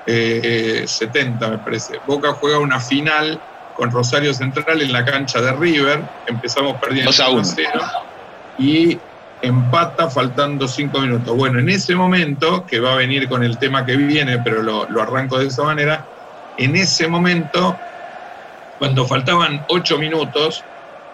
70, 0.07 1.47
eh, 1.47 1.51
me 1.51 1.59
parece. 1.59 2.01
Boca 2.07 2.33
juega 2.35 2.59
una 2.59 2.79
final 2.79 3.41
con 3.77 3.91
Rosario 3.91 4.35
Central 4.35 4.83
en 4.83 4.93
la 4.93 5.05
cancha 5.05 5.41
de 5.41 5.53
River. 5.53 6.03
Empezamos 6.27 6.77
perdiendo 6.81 7.11
2 7.11 7.21
a 7.21 7.29
1 7.31 7.43
y 8.59 8.99
empata 9.43 10.11
faltando 10.11 10.69
5 10.69 11.01
minutos. 11.01 11.37
Bueno, 11.37 11.59
en 11.59 11.69
ese 11.69 11.95
momento, 11.95 12.65
que 12.67 12.81
va 12.81 12.93
a 12.93 12.97
venir 12.97 13.29
con 13.29 13.43
el 13.43 13.59
tema 13.59 13.85
que 13.85 13.97
viene, 13.97 14.39
pero 14.39 14.63
lo, 14.63 14.89
lo 14.89 15.03
arranco 15.03 15.39
de 15.39 15.47
esa 15.47 15.65
manera, 15.65 16.05
en 16.59 16.77
ese 16.77 17.09
momento, 17.09 17.77
cuando 18.79 19.07
faltaban 19.07 19.65
8 19.69 19.99
minutos, 19.99 20.63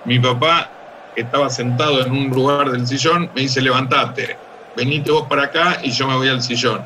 mi 0.04 0.18
papá, 0.18 0.68
que 1.14 1.22
estaba 1.22 1.50
sentado 1.50 2.04
en 2.04 2.12
un 2.12 2.28
lugar 2.28 2.70
del 2.70 2.86
sillón, 2.86 3.30
me 3.34 3.42
dice, 3.42 3.60
levantate, 3.60 4.36
venite 4.76 5.10
vos 5.10 5.26
para 5.28 5.44
acá 5.44 5.78
y 5.82 5.90
yo 5.90 6.06
me 6.06 6.16
voy 6.16 6.28
al 6.28 6.42
sillón. 6.42 6.84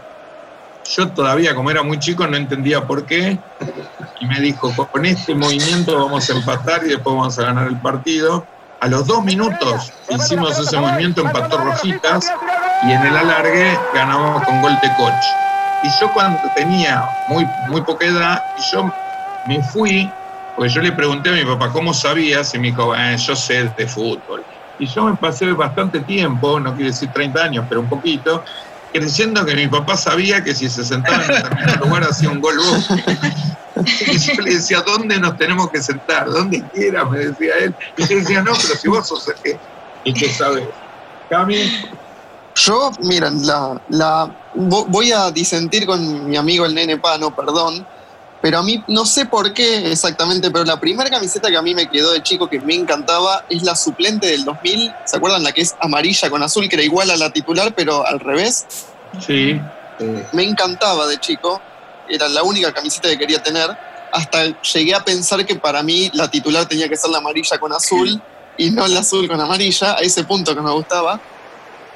Yo 0.96 1.08
todavía, 1.08 1.54
como 1.54 1.70
era 1.70 1.82
muy 1.82 1.98
chico, 1.98 2.26
no 2.26 2.36
entendía 2.36 2.86
por 2.86 3.06
qué. 3.06 3.38
Y 4.20 4.26
me 4.26 4.40
dijo, 4.40 4.72
con 4.90 5.06
este 5.06 5.34
movimiento 5.34 5.96
vamos 5.96 6.28
a 6.28 6.32
empatar 6.34 6.84
y 6.84 6.90
después 6.90 7.16
vamos 7.16 7.38
a 7.38 7.42
ganar 7.42 7.68
el 7.68 7.78
partido. 7.80 8.46
A 8.80 8.88
los 8.88 9.06
dos 9.06 9.24
minutos 9.24 9.92
hicimos 10.10 10.58
ese 10.58 10.78
movimiento, 10.78 11.22
empató 11.22 11.56
Rojitas 11.56 12.30
y 12.82 12.92
en 12.92 13.02
el 13.02 13.16
alargue 13.16 13.78
ganamos 13.94 14.44
con 14.44 14.60
gol 14.60 14.78
de 14.82 14.94
coach. 14.96 15.24
Y 15.82 15.88
yo 16.00 16.12
cuando 16.12 16.40
tenía 16.54 17.08
muy, 17.28 17.46
muy 17.68 17.80
poca 17.80 18.06
edad, 18.06 18.42
yo 18.72 18.92
me 19.46 19.62
fui, 19.62 20.10
porque 20.54 20.70
yo 20.72 20.80
le 20.80 20.92
pregunté 20.92 21.30
a 21.30 21.32
mi 21.32 21.44
papá 21.44 21.70
cómo 21.70 21.92
sabías 21.92 22.54
y 22.54 22.58
me 22.58 22.68
dijo, 22.68 22.94
eh, 22.94 23.16
yo 23.16 23.34
sé 23.34 23.70
de 23.76 23.86
fútbol. 23.86 24.44
Y 24.78 24.86
yo 24.86 25.04
me 25.04 25.16
pasé 25.16 25.52
bastante 25.52 26.00
tiempo, 26.00 26.58
no 26.58 26.74
quiero 26.74 26.90
decir 26.90 27.10
30 27.12 27.42
años, 27.42 27.66
pero 27.68 27.80
un 27.80 27.88
poquito, 27.88 28.44
creyendo 28.92 29.44
que 29.44 29.54
mi 29.54 29.66
papá 29.66 29.96
sabía 29.96 30.42
que 30.42 30.54
si 30.54 30.68
se 30.68 30.84
sentaba 30.84 31.24
en 31.24 31.28
determinado 31.28 31.84
lugar 31.84 32.04
hacía 32.04 32.30
un 32.30 32.40
gol 32.40 32.56
Y 34.06 34.18
yo 34.18 34.42
le 34.42 34.54
decía, 34.54 34.82
¿dónde 34.82 35.18
nos 35.18 35.36
tenemos 35.36 35.68
que 35.70 35.82
sentar? 35.82 36.30
¿Dónde 36.30 36.62
quiera? 36.72 37.04
Me 37.04 37.18
decía 37.18 37.54
él. 37.60 37.74
Y 37.96 38.06
yo 38.06 38.16
decía, 38.18 38.42
no, 38.42 38.52
pero 38.52 38.78
si 38.78 38.88
vos 38.88 39.08
sos 39.08 39.28
el 39.28 39.34
que, 39.42 40.14
que 40.14 40.28
sabes. 40.32 40.68
Cami, 41.28 41.56
Yo, 42.54 42.92
miren, 43.00 43.44
la, 43.44 43.80
la, 43.88 44.30
voy 44.54 45.10
a 45.10 45.30
disentir 45.32 45.86
con 45.86 46.28
mi 46.28 46.36
amigo 46.36 46.66
el 46.66 46.74
nene 46.74 46.98
Pano, 46.98 47.34
perdón, 47.34 47.84
pero 48.44 48.58
a 48.58 48.62
mí 48.62 48.84
no 48.88 49.06
sé 49.06 49.24
por 49.24 49.54
qué 49.54 49.90
exactamente, 49.90 50.50
pero 50.50 50.66
la 50.66 50.78
primera 50.78 51.08
camiseta 51.08 51.48
que 51.48 51.56
a 51.56 51.62
mí 51.62 51.74
me 51.74 51.88
quedó 51.88 52.12
de 52.12 52.22
chico 52.22 52.46
que 52.46 52.60
me 52.60 52.74
encantaba 52.74 53.46
es 53.48 53.62
la 53.62 53.74
suplente 53.74 54.26
del 54.26 54.44
2000. 54.44 54.92
¿Se 55.06 55.16
acuerdan 55.16 55.42
la 55.42 55.52
que 55.52 55.62
es 55.62 55.74
amarilla 55.80 56.28
con 56.28 56.42
azul, 56.42 56.68
que 56.68 56.76
era 56.76 56.82
igual 56.82 57.10
a 57.10 57.16
la 57.16 57.30
titular, 57.30 57.74
pero 57.74 58.06
al 58.06 58.20
revés? 58.20 58.66
Sí. 59.26 59.58
me 60.34 60.42
encantaba 60.42 61.06
de 61.06 61.18
chico, 61.20 61.58
era 62.06 62.28
la 62.28 62.42
única 62.42 62.70
camiseta 62.70 63.08
que 63.08 63.16
quería 63.16 63.42
tener. 63.42 63.70
Hasta 64.12 64.60
llegué 64.60 64.94
a 64.94 65.02
pensar 65.02 65.46
que 65.46 65.54
para 65.54 65.82
mí 65.82 66.10
la 66.12 66.30
titular 66.30 66.66
tenía 66.66 66.86
que 66.86 66.98
ser 66.98 67.08
la 67.12 67.18
amarilla 67.18 67.56
con 67.56 67.72
azul 67.72 68.20
y 68.58 68.70
no 68.72 68.86
la 68.86 69.00
azul 69.00 69.26
con 69.26 69.40
amarilla, 69.40 69.94
a 69.94 70.00
ese 70.00 70.22
punto 70.22 70.54
que 70.54 70.60
me 70.60 70.70
gustaba. 70.70 71.18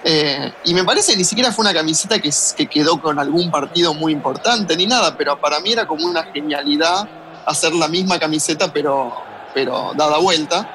Eh, 0.04 0.52
y 0.64 0.74
me 0.74 0.84
parece 0.84 1.12
que 1.12 1.18
ni 1.18 1.24
siquiera 1.24 1.50
fue 1.50 1.64
una 1.64 1.74
camiseta 1.74 2.18
que, 2.18 2.30
que, 2.56 2.66
quedó 2.66 3.00
con 3.00 3.18
algún 3.18 3.50
partido 3.50 3.94
muy 3.94 4.12
importante 4.12 4.76
ni 4.76 4.86
nada, 4.86 5.16
pero 5.16 5.40
para 5.40 5.58
mí 5.60 5.72
era 5.72 5.86
como 5.86 6.06
una 6.06 6.22
genialidad 6.24 7.08
hacer 7.46 7.72
la 7.72 7.88
misma 7.88 8.18
camiseta 8.18 8.72
pero, 8.72 9.12
pero 9.54 9.92
dada 9.96 10.18
vuelta. 10.18 10.68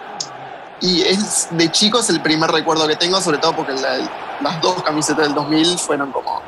Y 0.82 1.02
es 1.02 1.48
de 1.52 1.72
chicos 1.72 2.10
el 2.10 2.22
primer 2.22 2.52
recuerdo 2.52 2.86
que 2.88 2.98
tengo, 2.98 3.22
sobre 3.22 3.38
todo 3.38 3.56
porque 3.56 3.74
las 3.74 4.62
dos 4.62 4.84
camisetas 4.84 5.28
del 5.28 5.34
2000 5.34 5.78
fueron 5.78 6.12
como 6.12 6.42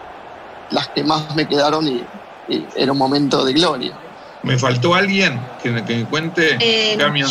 las 0.72 0.90
que 0.90 1.04
más 1.04 1.34
me 1.36 1.48
quedaron 1.48 1.88
y, 1.88 2.04
era 2.76 2.92
un 2.92 2.98
momento 2.98 3.44
de 3.44 3.54
gloria. 3.54 3.94
¿Me 4.44 4.60
faltó 4.60 4.94
alguien 4.94 5.42
que, 5.64 5.72
me 5.72 6.06
cuente? 6.06 6.58
Eh, 6.60 6.96
Cami. 6.98 7.24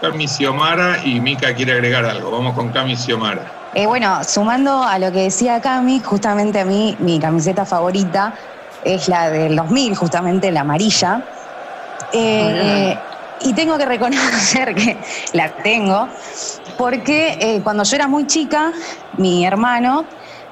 Cami 0.00 0.26
Xiomara 0.26 1.04
y 1.04 1.20
Mica 1.20 1.54
quiere 1.54 1.74
agregar 1.74 2.04
algo. 2.04 2.32
Vamos 2.32 2.54
con 2.54 2.70
Cami 2.70 2.96
Xiomara. 2.96 3.61
Eh, 3.74 3.86
bueno, 3.86 4.22
sumando 4.24 4.82
a 4.82 4.98
lo 4.98 5.10
que 5.12 5.20
decía 5.20 5.60
Cami, 5.62 6.00
justamente 6.00 6.60
a 6.60 6.64
mí 6.66 6.94
mi 6.98 7.18
camiseta 7.18 7.64
favorita 7.64 8.34
es 8.84 9.08
la 9.08 9.30
del 9.30 9.56
2000, 9.56 9.96
justamente 9.96 10.50
la 10.50 10.60
amarilla. 10.60 11.22
Eh, 12.12 12.98
y 13.40 13.54
tengo 13.54 13.78
que 13.78 13.86
reconocer 13.86 14.74
que 14.74 14.98
la 15.32 15.48
tengo, 15.62 16.06
porque 16.76 17.38
eh, 17.40 17.60
cuando 17.62 17.82
yo 17.84 17.96
era 17.96 18.08
muy 18.08 18.26
chica, 18.26 18.72
mi 19.16 19.46
hermano 19.46 20.04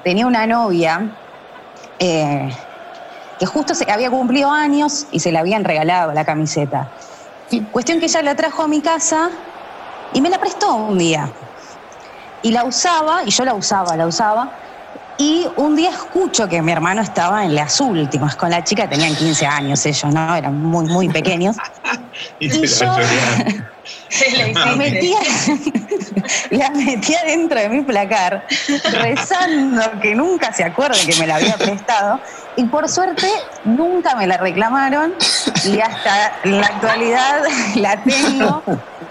tenía 0.03 0.25
una 0.25 0.47
novia 0.47 1.11
que 1.99 3.45
justo 3.45 3.75
se 3.75 3.91
había 3.91 4.09
cumplido 4.09 4.49
años 4.49 5.05
y 5.11 5.19
se 5.19 5.31
le 5.31 5.37
habían 5.37 5.63
regalado 5.63 6.11
la 6.13 6.25
camiseta. 6.25 6.89
Cuestión 7.71 7.99
que 7.99 8.05
ella 8.05 8.23
la 8.23 8.35
trajo 8.35 8.63
a 8.63 8.67
mi 8.67 8.81
casa 8.81 9.29
y 10.11 10.21
me 10.21 10.31
la 10.31 10.39
prestó 10.39 10.73
un 10.73 10.97
día. 10.97 11.29
Y 12.43 12.51
la 12.51 12.63
usaba, 12.63 13.23
y 13.25 13.31
yo 13.31 13.45
la 13.45 13.53
usaba, 13.53 13.95
la 13.95 14.07
usaba. 14.07 14.51
Y 15.17 15.45
un 15.57 15.75
día 15.75 15.91
escucho 15.91 16.47
que 16.47 16.61
mi 16.61 16.71
hermano 16.71 17.01
estaba 17.01 17.45
en 17.45 17.53
las 17.53 17.79
últimas 17.79 18.35
con 18.35 18.49
la 18.49 18.63
chica, 18.63 18.89
tenían 18.89 19.15
15 19.15 19.45
años 19.45 19.85
ellos, 19.85 20.11
¿no? 20.11 20.35
Eran 20.35 20.59
muy, 20.59 20.85
muy 20.85 21.09
pequeños. 21.09 21.57
y, 22.39 22.49
yo 22.49 22.85
la 24.53 24.75
metía, 24.75 25.19
la 26.49 26.69
metía 26.71 27.19
dentro 27.25 27.59
de 27.59 27.69
mi 27.69 27.81
placar, 27.81 28.45
rezando 28.91 29.99
que 30.01 30.15
nunca 30.15 30.51
se 30.53 30.63
acuerde 30.63 30.97
que 31.05 31.15
me 31.19 31.27
la 31.27 31.35
había 31.35 31.55
prestado. 31.57 32.19
Y 32.55 32.65
por 32.65 32.89
suerte 32.89 33.27
nunca 33.63 34.15
me 34.15 34.27
la 34.27 34.37
reclamaron 34.37 35.13
y 35.65 35.79
hasta 35.79 36.33
la 36.43 36.65
actualidad 36.65 37.43
la 37.75 38.01
tengo 38.03 38.63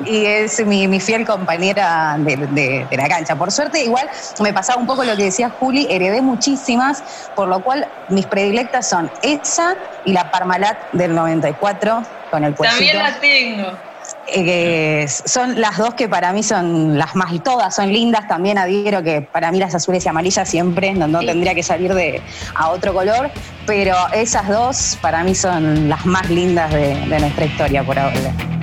y 0.07 0.27
es 0.27 0.65
mi, 0.65 1.01
fiel 1.01 1.27
compañera 1.27 2.17
de, 2.19 2.87
la 2.91 3.09
cancha. 3.09 3.37
Por 3.37 3.53
suerte, 3.53 3.83
igual 3.83 4.09
me 4.41 4.53
pasaba 4.53 4.81
un 4.81 4.87
poco 4.87 5.05
lo 5.05 5.17
que 5.17 5.25
decía 5.25 5.51
Juli, 5.51 5.87
heredé 5.91 6.23
muchísimas, 6.23 7.03
por 7.35 7.49
lo 7.49 7.63
cual 7.63 7.87
mis 8.09 8.27
predilectas 8.27 8.89
son 8.89 9.11
esa 9.23 9.77
y 10.05 10.13
la 10.13 10.31
Parmalat 10.31 10.93
del 10.93 11.15
94 11.15 12.03
con 12.31 12.45
el 12.45 12.55
cuellito. 12.55 12.77
También 12.77 12.99
la 12.99 13.21
tengo. 13.21 13.91
Eh, 14.27 15.07
son 15.09 15.61
las 15.61 15.77
dos 15.77 15.95
que 15.95 16.09
para 16.09 16.33
mí 16.33 16.43
son 16.43 16.99
las 16.99 17.17
más, 17.17 17.33
todas 17.43 17.75
son 17.75 17.93
lindas, 17.93 18.29
también 18.29 18.59
adhiero 18.59 19.03
que 19.03 19.23
para 19.23 19.51
mí 19.51 19.59
las 19.59 19.75
azules 19.75 20.05
y 20.05 20.09
amarillas 20.09 20.49
siempre, 20.49 20.95
no, 20.95 21.21
tendría 21.21 21.55
que 21.55 21.63
salir 21.63 21.95
de, 21.95 22.23
a 22.55 22.71
otro 22.71 22.93
color, 22.95 23.31
pero 23.67 23.97
esas 24.13 24.49
dos 24.49 24.99
para 25.01 25.25
mí 25.25 25.35
son 25.35 25.89
las 25.89 26.07
más 26.07 26.29
lindas 26.31 26.73
de, 26.73 26.95
de 26.95 27.21
nuestra 27.21 27.45
historia 27.45 27.83
por 27.83 27.99
ahora. 27.99 28.60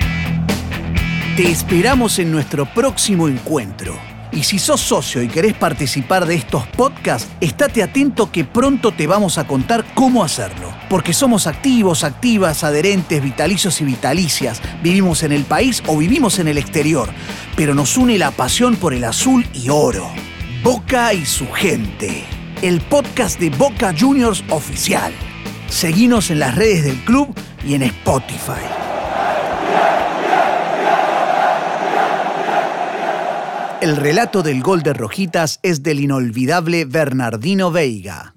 Te 1.38 1.48
esperamos 1.48 2.18
en 2.18 2.32
nuestro 2.32 2.66
próximo 2.66 3.28
encuentro. 3.28 3.96
Y 4.32 4.42
si 4.42 4.58
sos 4.58 4.80
socio 4.80 5.22
y 5.22 5.28
querés 5.28 5.54
participar 5.54 6.26
de 6.26 6.34
estos 6.34 6.66
podcasts, 6.66 7.30
estate 7.40 7.84
atento 7.84 8.32
que 8.32 8.44
pronto 8.44 8.90
te 8.90 9.06
vamos 9.06 9.38
a 9.38 9.46
contar 9.46 9.84
cómo 9.94 10.24
hacerlo. 10.24 10.72
Porque 10.90 11.12
somos 11.12 11.46
activos, 11.46 12.02
activas, 12.02 12.64
adherentes, 12.64 13.22
vitalicios 13.22 13.80
y 13.80 13.84
vitalicias. 13.84 14.60
Vivimos 14.82 15.22
en 15.22 15.30
el 15.30 15.44
país 15.44 15.80
o 15.86 15.96
vivimos 15.96 16.40
en 16.40 16.48
el 16.48 16.58
exterior. 16.58 17.08
Pero 17.54 17.72
nos 17.72 17.96
une 17.96 18.18
la 18.18 18.32
pasión 18.32 18.74
por 18.74 18.92
el 18.92 19.04
azul 19.04 19.46
y 19.54 19.68
oro. 19.68 20.08
Boca 20.64 21.14
y 21.14 21.24
su 21.24 21.48
gente. 21.52 22.24
El 22.62 22.80
podcast 22.80 23.38
de 23.38 23.50
Boca 23.50 23.94
Juniors 23.96 24.42
oficial. 24.50 25.12
Seguinos 25.68 26.32
en 26.32 26.40
las 26.40 26.56
redes 26.56 26.82
del 26.82 26.96
club 27.04 27.32
y 27.64 27.74
en 27.74 27.84
Spotify. 27.84 28.87
El 33.80 33.96
relato 33.96 34.42
del 34.42 34.60
gol 34.60 34.82
de 34.82 34.92
Rojitas 34.92 35.60
es 35.62 35.84
del 35.84 36.00
inolvidable 36.00 36.84
Bernardino 36.84 37.70
Veiga. 37.70 38.34